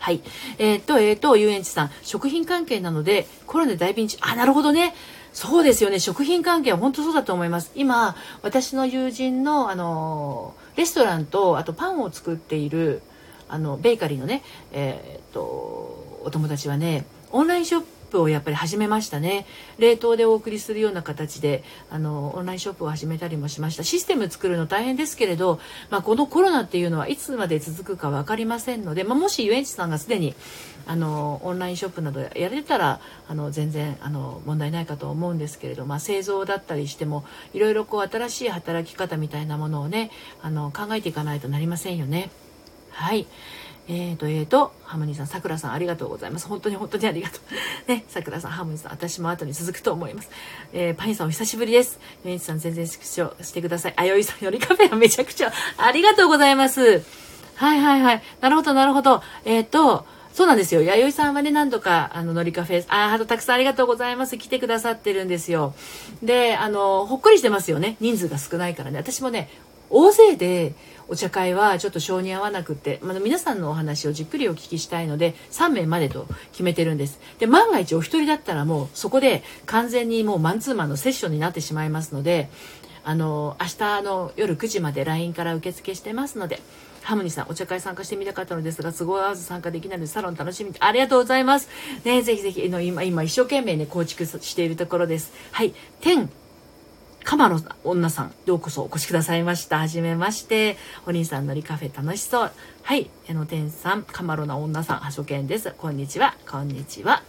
[0.00, 0.22] はい。
[0.58, 4.16] えー、っと、えー、っと、遊園地さん、食品関係なので、コロナで大ピンチ。
[4.20, 4.94] あ、なるほどね。
[5.32, 13.02] そうですよね食品関係は本当そうだと思います今私の友人のあのレストランとあとパンを作っている
[13.48, 14.42] あのベーカリーのね
[14.72, 15.40] えー、っと
[16.24, 19.46] お友達はねオンラインショッププをやっぱり始めましたね
[19.78, 30.34] 冷凍でお送りするような形であのオンラインショップを始めたりもしましたシステム作るの大変ですけれど、まあ、このコロナっていうのはいつまで続くか分かりませんので、まあ、もし遊園地さんがすでに
[30.86, 40.10] あのオンラインショップなどやれたらあの全然あの問題ないかと思うんですけれど、まあ、製造だったりしてもいろいろこう新しい働き方みたいなものをね
[40.42, 42.30] あの考えていかないとなりませんよね。
[42.90, 43.26] はい。
[43.90, 46.46] えーと、えーと、ハムニーさん、さくらさん、ありがとうございます。
[46.46, 47.40] 本当に本当にありがとう。
[47.90, 50.30] ね、さくらさん、ハムニーさん、私も後に続くと思います。
[50.74, 51.98] えー、パインさん、お久しぶりです。
[52.22, 53.94] メイチさん、全然縮小してください。
[53.96, 57.02] あよいさんよりカフェはめちゃくちゃ、ありがとうございます。
[57.54, 58.22] はいはいはい。
[58.42, 59.22] なるほど、なるほど。
[59.46, 60.82] えっ、ー、と、そうなんですよ。
[60.82, 64.36] 弥生さんはね、何度か、あの、のりカフェ、あ、あとたくさんありがとうございます。
[64.36, 65.74] 来てくださってるんですよ。
[66.22, 67.96] で、あの、ほっこりしてますよね。
[68.00, 68.98] 人数が少ないからね。
[68.98, 69.48] 私もね、
[69.90, 70.74] 大勢で
[71.08, 82.50] お茶会はちょっと性に合わなくて、まあ、皆さんのお話をじっくりお聞きしたいので3名までと決めてるんですで万が一お一人だったらもうそこで完全にもうマンツーマンのセッションになってしまいますので
[83.04, 86.60] あの明日の夜9時まで LINE から受付してますので
[87.08, 91.70] ハムニさん、お茶会参加してみたかったのですが、都合合わず参加できないので、サロン楽しみありがとうございます。
[92.04, 95.32] ね、ぜひぜひ、の今、今、一生懸命ね、構築しているところです。
[95.52, 95.72] はい。
[96.02, 96.28] 天
[97.28, 99.80] カマの女さん、ようこそお越しくださいました。
[99.80, 100.78] はじめまして。
[101.04, 102.50] お兄さんのりカフェ楽しそう。
[102.82, 103.10] はい。
[103.28, 105.74] えの天さん、カマロな女さん、はしょけんです。
[105.76, 106.34] こんにちは。
[106.50, 107.22] こんにちは。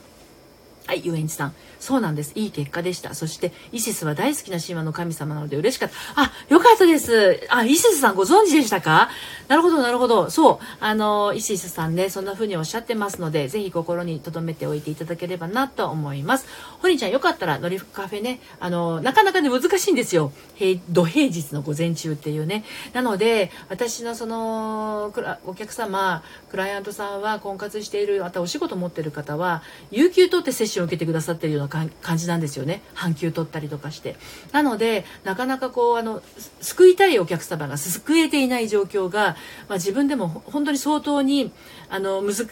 [0.89, 1.53] はい、遊園地さん。
[1.79, 2.31] そうなんです。
[2.33, 3.13] いい結果でした。
[3.13, 6.23] そして、イシスは大好きな神話の神様なので嬉しかった。
[6.23, 7.45] あ、よかったです。
[7.49, 9.07] あ、イシスさんご存知でしたか？
[9.47, 10.31] なるほど、なるほど。
[10.31, 10.57] そう。
[10.79, 16.47] あの、イシスさんね、そんな風におっしゃってますので、ぜひ心に留めておいていただければなと思います。
[16.81, 20.31] ホニちゃん、よかったら、ノリフカフェね、あの、なかなかね、難しいんですよ。
[20.55, 22.63] 平、土平日の午前中っていうね。
[22.93, 25.13] なので、私のその、
[25.45, 32.81] お客様、クライアントさんは婚活している、またお仕事持ってる方は、有給取ってセッションを受けてくださってるような感じなんですよね。
[32.93, 34.15] 半休取ったりとかして。
[34.51, 36.21] なのでなかなかこうあの
[36.61, 39.37] 救いたいお客様が救えていない状況が、
[39.67, 41.51] まあ、自分でも本当に相当に
[41.89, 42.49] あのむず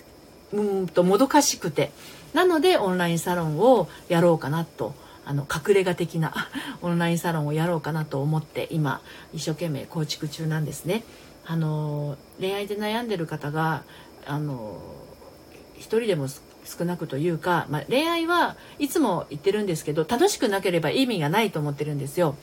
[0.54, 1.92] うんともどかしくて。
[2.34, 4.94] なのでオンラインサロンをやろうかなと。
[5.28, 6.34] あの隠れ家的な
[6.82, 9.02] オンラインサロンをやろうかなと思って今
[9.34, 11.04] 一生懸命構築中なんですね。
[11.46, 13.84] あの恋愛で悩んでる方が
[14.26, 14.82] あの
[15.76, 16.28] 一人でも
[16.68, 22.36] 少なくというか、まあ、恋愛はいつも言ってるんですけど楽しくなければ意味がないと思ってるんですよ。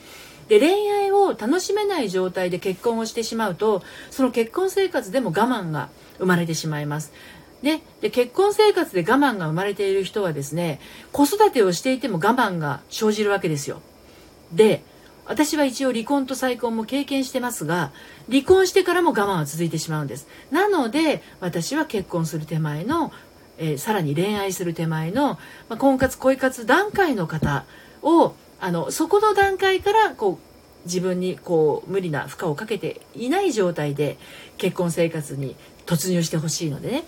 [0.47, 7.11] で恋愛を楽しめない状態で結婚をしてしまうとその結婚生活でも我慢が生まれてしまいます。
[7.61, 10.79] ね、で結婚生活で我慢が生まれている人はですね
[11.11, 13.81] 子育てをしていても我慢が生じるわけですよ。
[14.51, 14.83] で
[15.25, 17.91] 私は一応離婚と再婚も経験してますが
[18.29, 23.11] 離婚してからも我慢は続いてしまうんですなので私は結婚する手前の
[23.57, 25.33] えー、さらに恋愛する手前の、
[25.69, 27.65] まあ、婚活恋活段階の方
[28.01, 34.17] をあのそこの段階からこう自分にこう無理な負荷をかけていない状態で
[34.57, 37.03] 結婚生活に突入してほしいのでね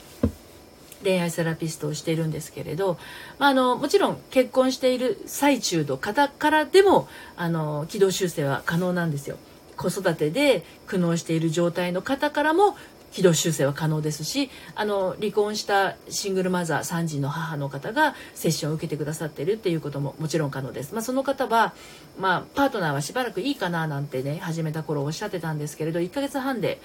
[1.04, 2.98] 恋愛セラピストをしているんですけれど、
[3.38, 9.38] まあ、あのもちろん結婚している最中の方からでもあの軌道修正は可能なんですよ。
[9.76, 12.76] 子育てで苦悩している状態の方からも
[13.12, 21.74] 軌道修正は可能ですしあの離婚したシングルマザー3児の母の方がセッションを受けてくださっているっていうことももちろん可能です、まあ、その方は、
[22.20, 26.80] まあ、パートナーはしばらくいいかななんてね始めた頃おっしゃってたんですけれど1ヶ月半で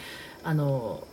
[0.45, 1.07] あの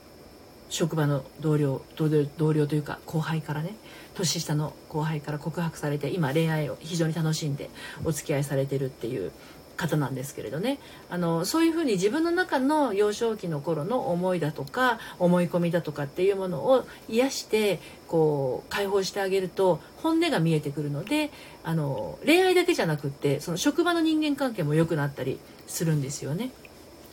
[0.69, 3.75] 職場の同僚同僚というか後輩からね
[4.13, 7.69] 年下の後輩から告白されて今恋愛を非常に楽しんで
[8.03, 9.31] お付き合いされてるっていう
[9.79, 10.77] 方なんですけれどね
[11.09, 21.31] あのそういうふうに自分の中の幼少期の頃の思いだとか思い込みだとかっていうものを癒してこう解放してあげると本音が見えてくるので
[21.63, 26.51] あの恋愛だけじゃなくってその職場の人間関係も良くなったりするんですよね。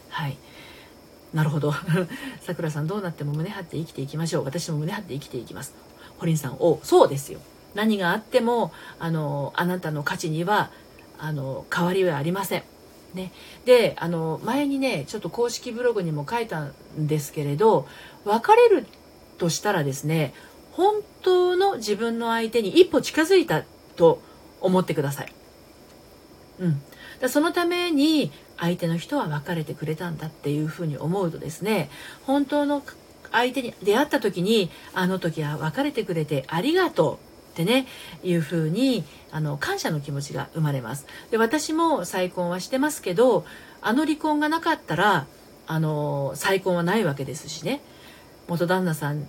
[0.09, 0.37] はい
[1.35, 1.75] なるほど。
[2.41, 4.45] さくらさんどうなっても胸張って生きていきましょう。
[4.45, 5.75] 私も胸張って生きていきます。
[6.19, 7.41] 堀さん、お、そうですよ。
[7.75, 10.71] 何があっても、あの、あなたの価値には
[11.19, 12.62] あの変わりはありません。
[13.14, 13.33] ね、
[13.64, 17.87] であの前にねちょっと公式ブログにも書いたんですけれど
[18.25, 18.87] 別れる
[19.39, 20.35] としたらですね
[20.73, 23.64] 本当の自分の相手に一歩近づいた
[23.97, 24.21] と
[24.61, 25.33] 思ってください。
[26.59, 26.83] うん、
[27.21, 31.91] だそのために相手の人は別れてくれたんだっていうふうに思うとですね
[32.25, 32.83] 本当の
[33.33, 37.26] 相手に出会った時にあの時は別れてくれてありがとう
[37.57, 37.87] ってね
[38.23, 39.03] いうふうに
[39.33, 41.07] あの感謝の気持ちが生まれます。
[41.31, 43.47] で私も再婚はしてますけど
[43.81, 45.27] あの離婚がなかったら
[45.67, 47.81] あの再婚はないわけですしね。
[48.47, 49.27] 元旦那さん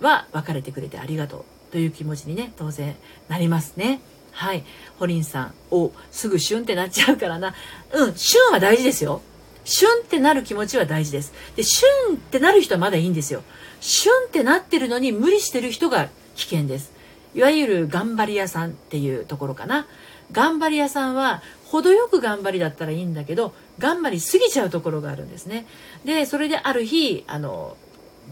[0.00, 1.44] は別れてくれてありがとう。
[1.70, 2.96] という気持ちにね当然
[3.28, 4.00] なりますね。
[4.32, 4.64] はい。
[4.98, 7.54] ホリンさんおすぐシュンってなっちゃうからな。
[7.92, 9.20] うんシュンは大事ですよ。
[9.64, 11.34] シュンってなる気持ちは大事です。
[11.56, 13.42] でシュンってなる人はまだいいんですよ。
[13.82, 16.99] シュンってなってるのに無理してる人が危険です。
[17.34, 19.86] いわゆる頑張り屋さんっていうところかな
[20.32, 25.66] 頑張り屋さんは程よく頑張りだったらいいんだけど頑張りすぎちゃうところがあるんですね
[26.04, 27.76] でそれである日あの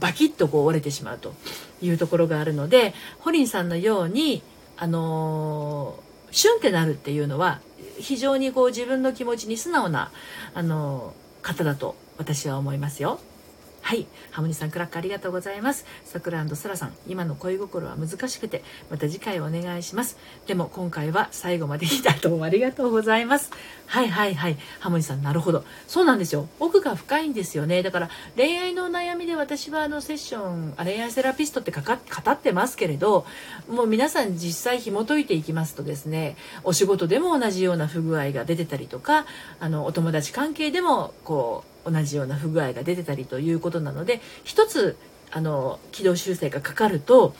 [0.00, 1.34] バキッとこう折れてしまうと
[1.82, 4.42] いうところがあるのでホリンさんのように
[4.76, 5.98] あの
[6.30, 7.60] シュンってなるっていうのは
[7.98, 10.10] 非常にこう自分の気持ちに素直な
[10.54, 13.18] あの方だと私は思いますよ。
[13.88, 14.06] はい。
[14.32, 15.86] ハモニさん、クラックありがとうございます。
[16.04, 20.18] さくらそらさん、今の恋心は難しくて、また次回お願いします。
[20.46, 23.50] でも今回は最後まで聞いたどうもありがとうございます。
[23.86, 24.58] はいはいはい。
[24.80, 25.64] ハモニさん、なるほど。
[25.86, 26.50] そうなんですよ。
[26.60, 27.82] 奥が深いんですよね。
[27.82, 33.24] だから恋愛の悩みで私はあのセッション、恋愛セラピストってかか語ってますけれど、
[33.70, 39.24] もう皆さん実際紐解いていきますとですね、お仕事でも同じような不具合が出てたりとか、
[39.60, 44.96] あの、お友達関係でもこう、同じような不具合が出てたりということなので一つ
[45.30, 47.34] あの軌道修正がかかると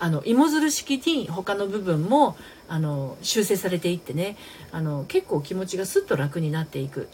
[0.00, 2.36] あの芋づる式に他の部分も
[2.68, 4.36] あの修正されていってね
[4.70, 7.08] あの結構気持ちがすっと楽になっていく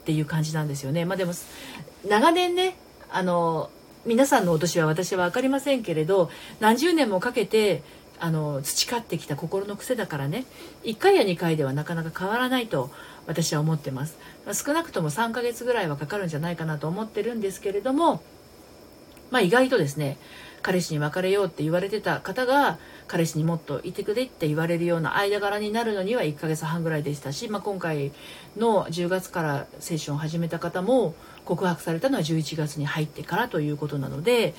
[0.00, 1.04] っていう感じなんですよね。
[1.04, 1.32] まあ、でも
[2.08, 2.76] 長年ね
[3.10, 3.70] あの
[4.06, 7.82] 皆さんのお年は私は分かりませんけれど何十年もかけて
[8.18, 10.44] あの培ってきた心の癖だからね
[10.84, 12.90] 1回や2回ではなかなか変わらないと
[13.26, 14.16] 私は思ってます
[14.52, 18.22] 少なくとも3ヶ月ぐらいはかかるんじゃないかなと思ってるんですけれども
[19.30, 20.18] まあ意外とですね
[20.62, 28.12] 彼氏に別れようって言われてた方が彼氏にもっといてくれって言われるような間柄になるのには1ヶ月半ぐらいでしたし、まあ、今回
[28.56, 31.14] の10月からセッションを始めた方も
[31.44, 34.54] 告白されたのは11月に入ってからということなので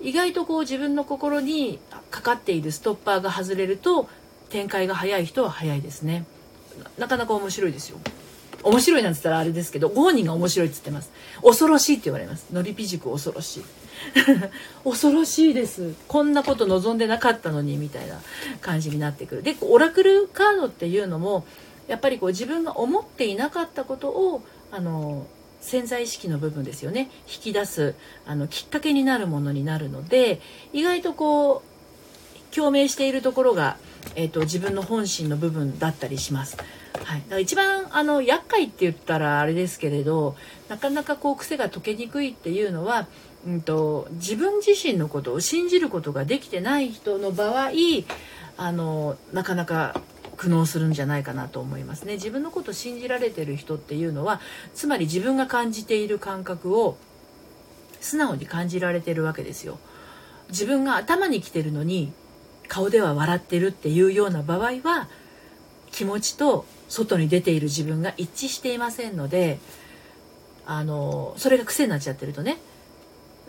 [0.00, 4.08] 意外とこう自分の心にかかっているストッパーが外れると
[4.50, 6.24] 展開が早い人は早いですね。
[6.96, 7.98] なかなか面白いですよ。
[8.62, 11.10] 面白いなんて言ったらあれですけどご本人が面白いって言ってます。
[11.42, 12.46] 恐ろしいって言われます。
[12.52, 13.64] のりぴ塾恐ろしい。
[14.84, 15.94] 恐ろしいです。
[16.06, 18.20] こんなこと望んでなかったのにみたいな
[18.60, 19.42] 感じになってくる。
[19.42, 21.44] でオラクルカードっていうのも
[21.86, 25.26] やっぱりこう自分が思っていなかったことをあの
[25.60, 27.10] 潜在意識の部分ですよね。
[27.26, 27.94] 引き出す
[28.26, 30.40] あのきっかけになるものになるので
[30.72, 33.76] 意外とこう共鳴しているところが、
[34.14, 36.56] えーと、自分の本心の部分だったりします。
[37.04, 40.36] はい、だから一番あの厄介って言ったらあれですけれど
[40.68, 43.06] なかなかこう癖が解けにくいっていうのは、
[43.46, 47.70] うんと自分自身のことを信じることができてない人の場合
[48.56, 50.00] あのなかなか
[50.36, 52.14] 苦悩するんじゃないかなと思いますね。
[52.14, 54.40] 自分のことを信じられてる人っていうのは
[54.74, 56.96] つまり自分が感じている感覚を
[58.00, 59.78] 素直に感じられてるわけですよ。
[60.50, 62.12] 自分が頭に来てるのに
[62.68, 65.08] 顔では笑ってるっていうような場合は
[65.90, 69.58] 気持ちと外に出ている自分が一致していませんので
[70.66, 72.58] あのそれが癖になっちゃってるとね、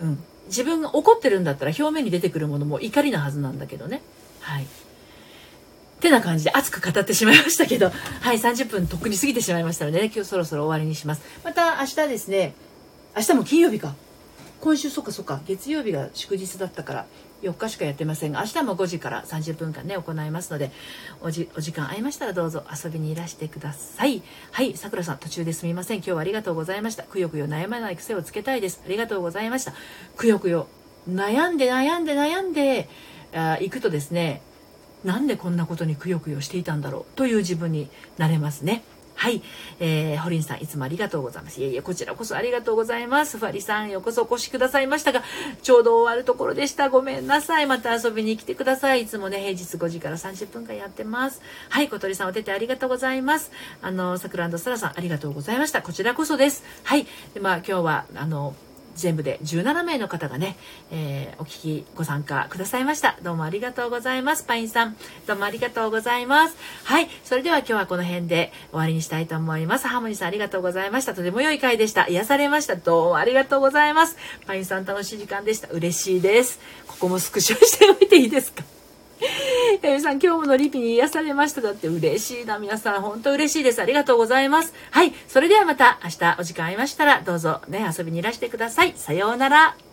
[0.02, 4.02] うん、自分が怒ってるんだったら表面に出てくるものも怒りなはずなんだけどね。
[4.40, 4.66] はい。
[6.00, 11.22] てな感じで熱く語ってしまいましたけど はい30分とっくに過ぎてしまいましたので、ね、今日そろそろ終わりにします。
[11.44, 12.54] また明日ですね。
[13.16, 13.96] 明日も金曜日か。
[14.62, 15.40] 今週そっかそっか。
[15.48, 17.06] 月曜日が祝日だったから
[17.44, 18.34] 4日しかやってません。
[18.34, 20.72] が明日も5時から30分間ね行いますので
[21.22, 24.22] おじお時間合いましたらどうぞ遊びにいらしてください。
[24.52, 25.98] はいさくらさん途中ですみません。
[25.98, 27.04] 今日はありがとうございました。
[27.04, 28.82] くよくよ悩まない癖をつけたいです。
[28.86, 29.74] ありがとうございました。
[30.18, 30.68] くよくよ
[31.10, 32.90] 悩んで悩んで悩んで
[33.34, 34.42] あ行くとですね
[35.06, 37.16] なんでこんなことにくよくよしていたんだろう。
[37.16, 38.84] という自分になれますね。
[39.20, 39.42] はい。
[39.82, 41.60] えー、ホリンさん、いつもありがとうございます。
[41.60, 43.38] いえいえ、こちらこそありがとうございます。
[43.38, 45.24] ファリさん、ようこそお越しくださいましたが、
[45.62, 46.90] ちょうど終わるところでした。
[46.90, 47.66] ごめんなさい。
[47.66, 49.02] また遊びに来てください。
[49.02, 51.42] いつもね、平日5時から30分間やってます。
[51.68, 53.52] はい、小鳥さん、お手手ありがとうございます。
[53.82, 55.82] あの、桜サラさん、ありがとうございました。
[55.82, 56.64] こちらこそです。
[56.86, 57.06] はい。
[57.34, 58.56] で、まあ、今日は、あの、
[59.00, 60.58] 全部で17名の方がね、
[60.92, 63.18] えー、お聞きご参加くださいました。
[63.24, 64.44] どうもありがとうございます。
[64.44, 64.96] パインさん
[65.28, 66.56] どうもありがとうございます。
[66.84, 69.88] はいそれでは今日はこの辺で終わりにしたいと思います。
[69.88, 71.14] ハーモニーさんありがとうございました。
[71.14, 72.08] とても良い回でした。
[72.08, 72.76] 癒されました。
[72.76, 74.18] どうもありがとうございます。
[74.46, 75.68] パインさん楽しい時間でした。
[75.70, 76.60] 嬉しいです。
[76.88, 78.79] ここもスクショしておいていいですか？
[79.82, 81.62] えみさん、今日ものリピに癒されました。
[81.62, 82.60] だって嬉しいな。
[82.60, 83.82] 皆さん、本当嬉しいです。
[83.82, 84.74] ありがとうございます。
[84.92, 85.14] はい。
[85.28, 88.94] それではまた明日お時間ありましたら、どうぞね、遊びにいらしてください。
[88.96, 89.89] さようなら。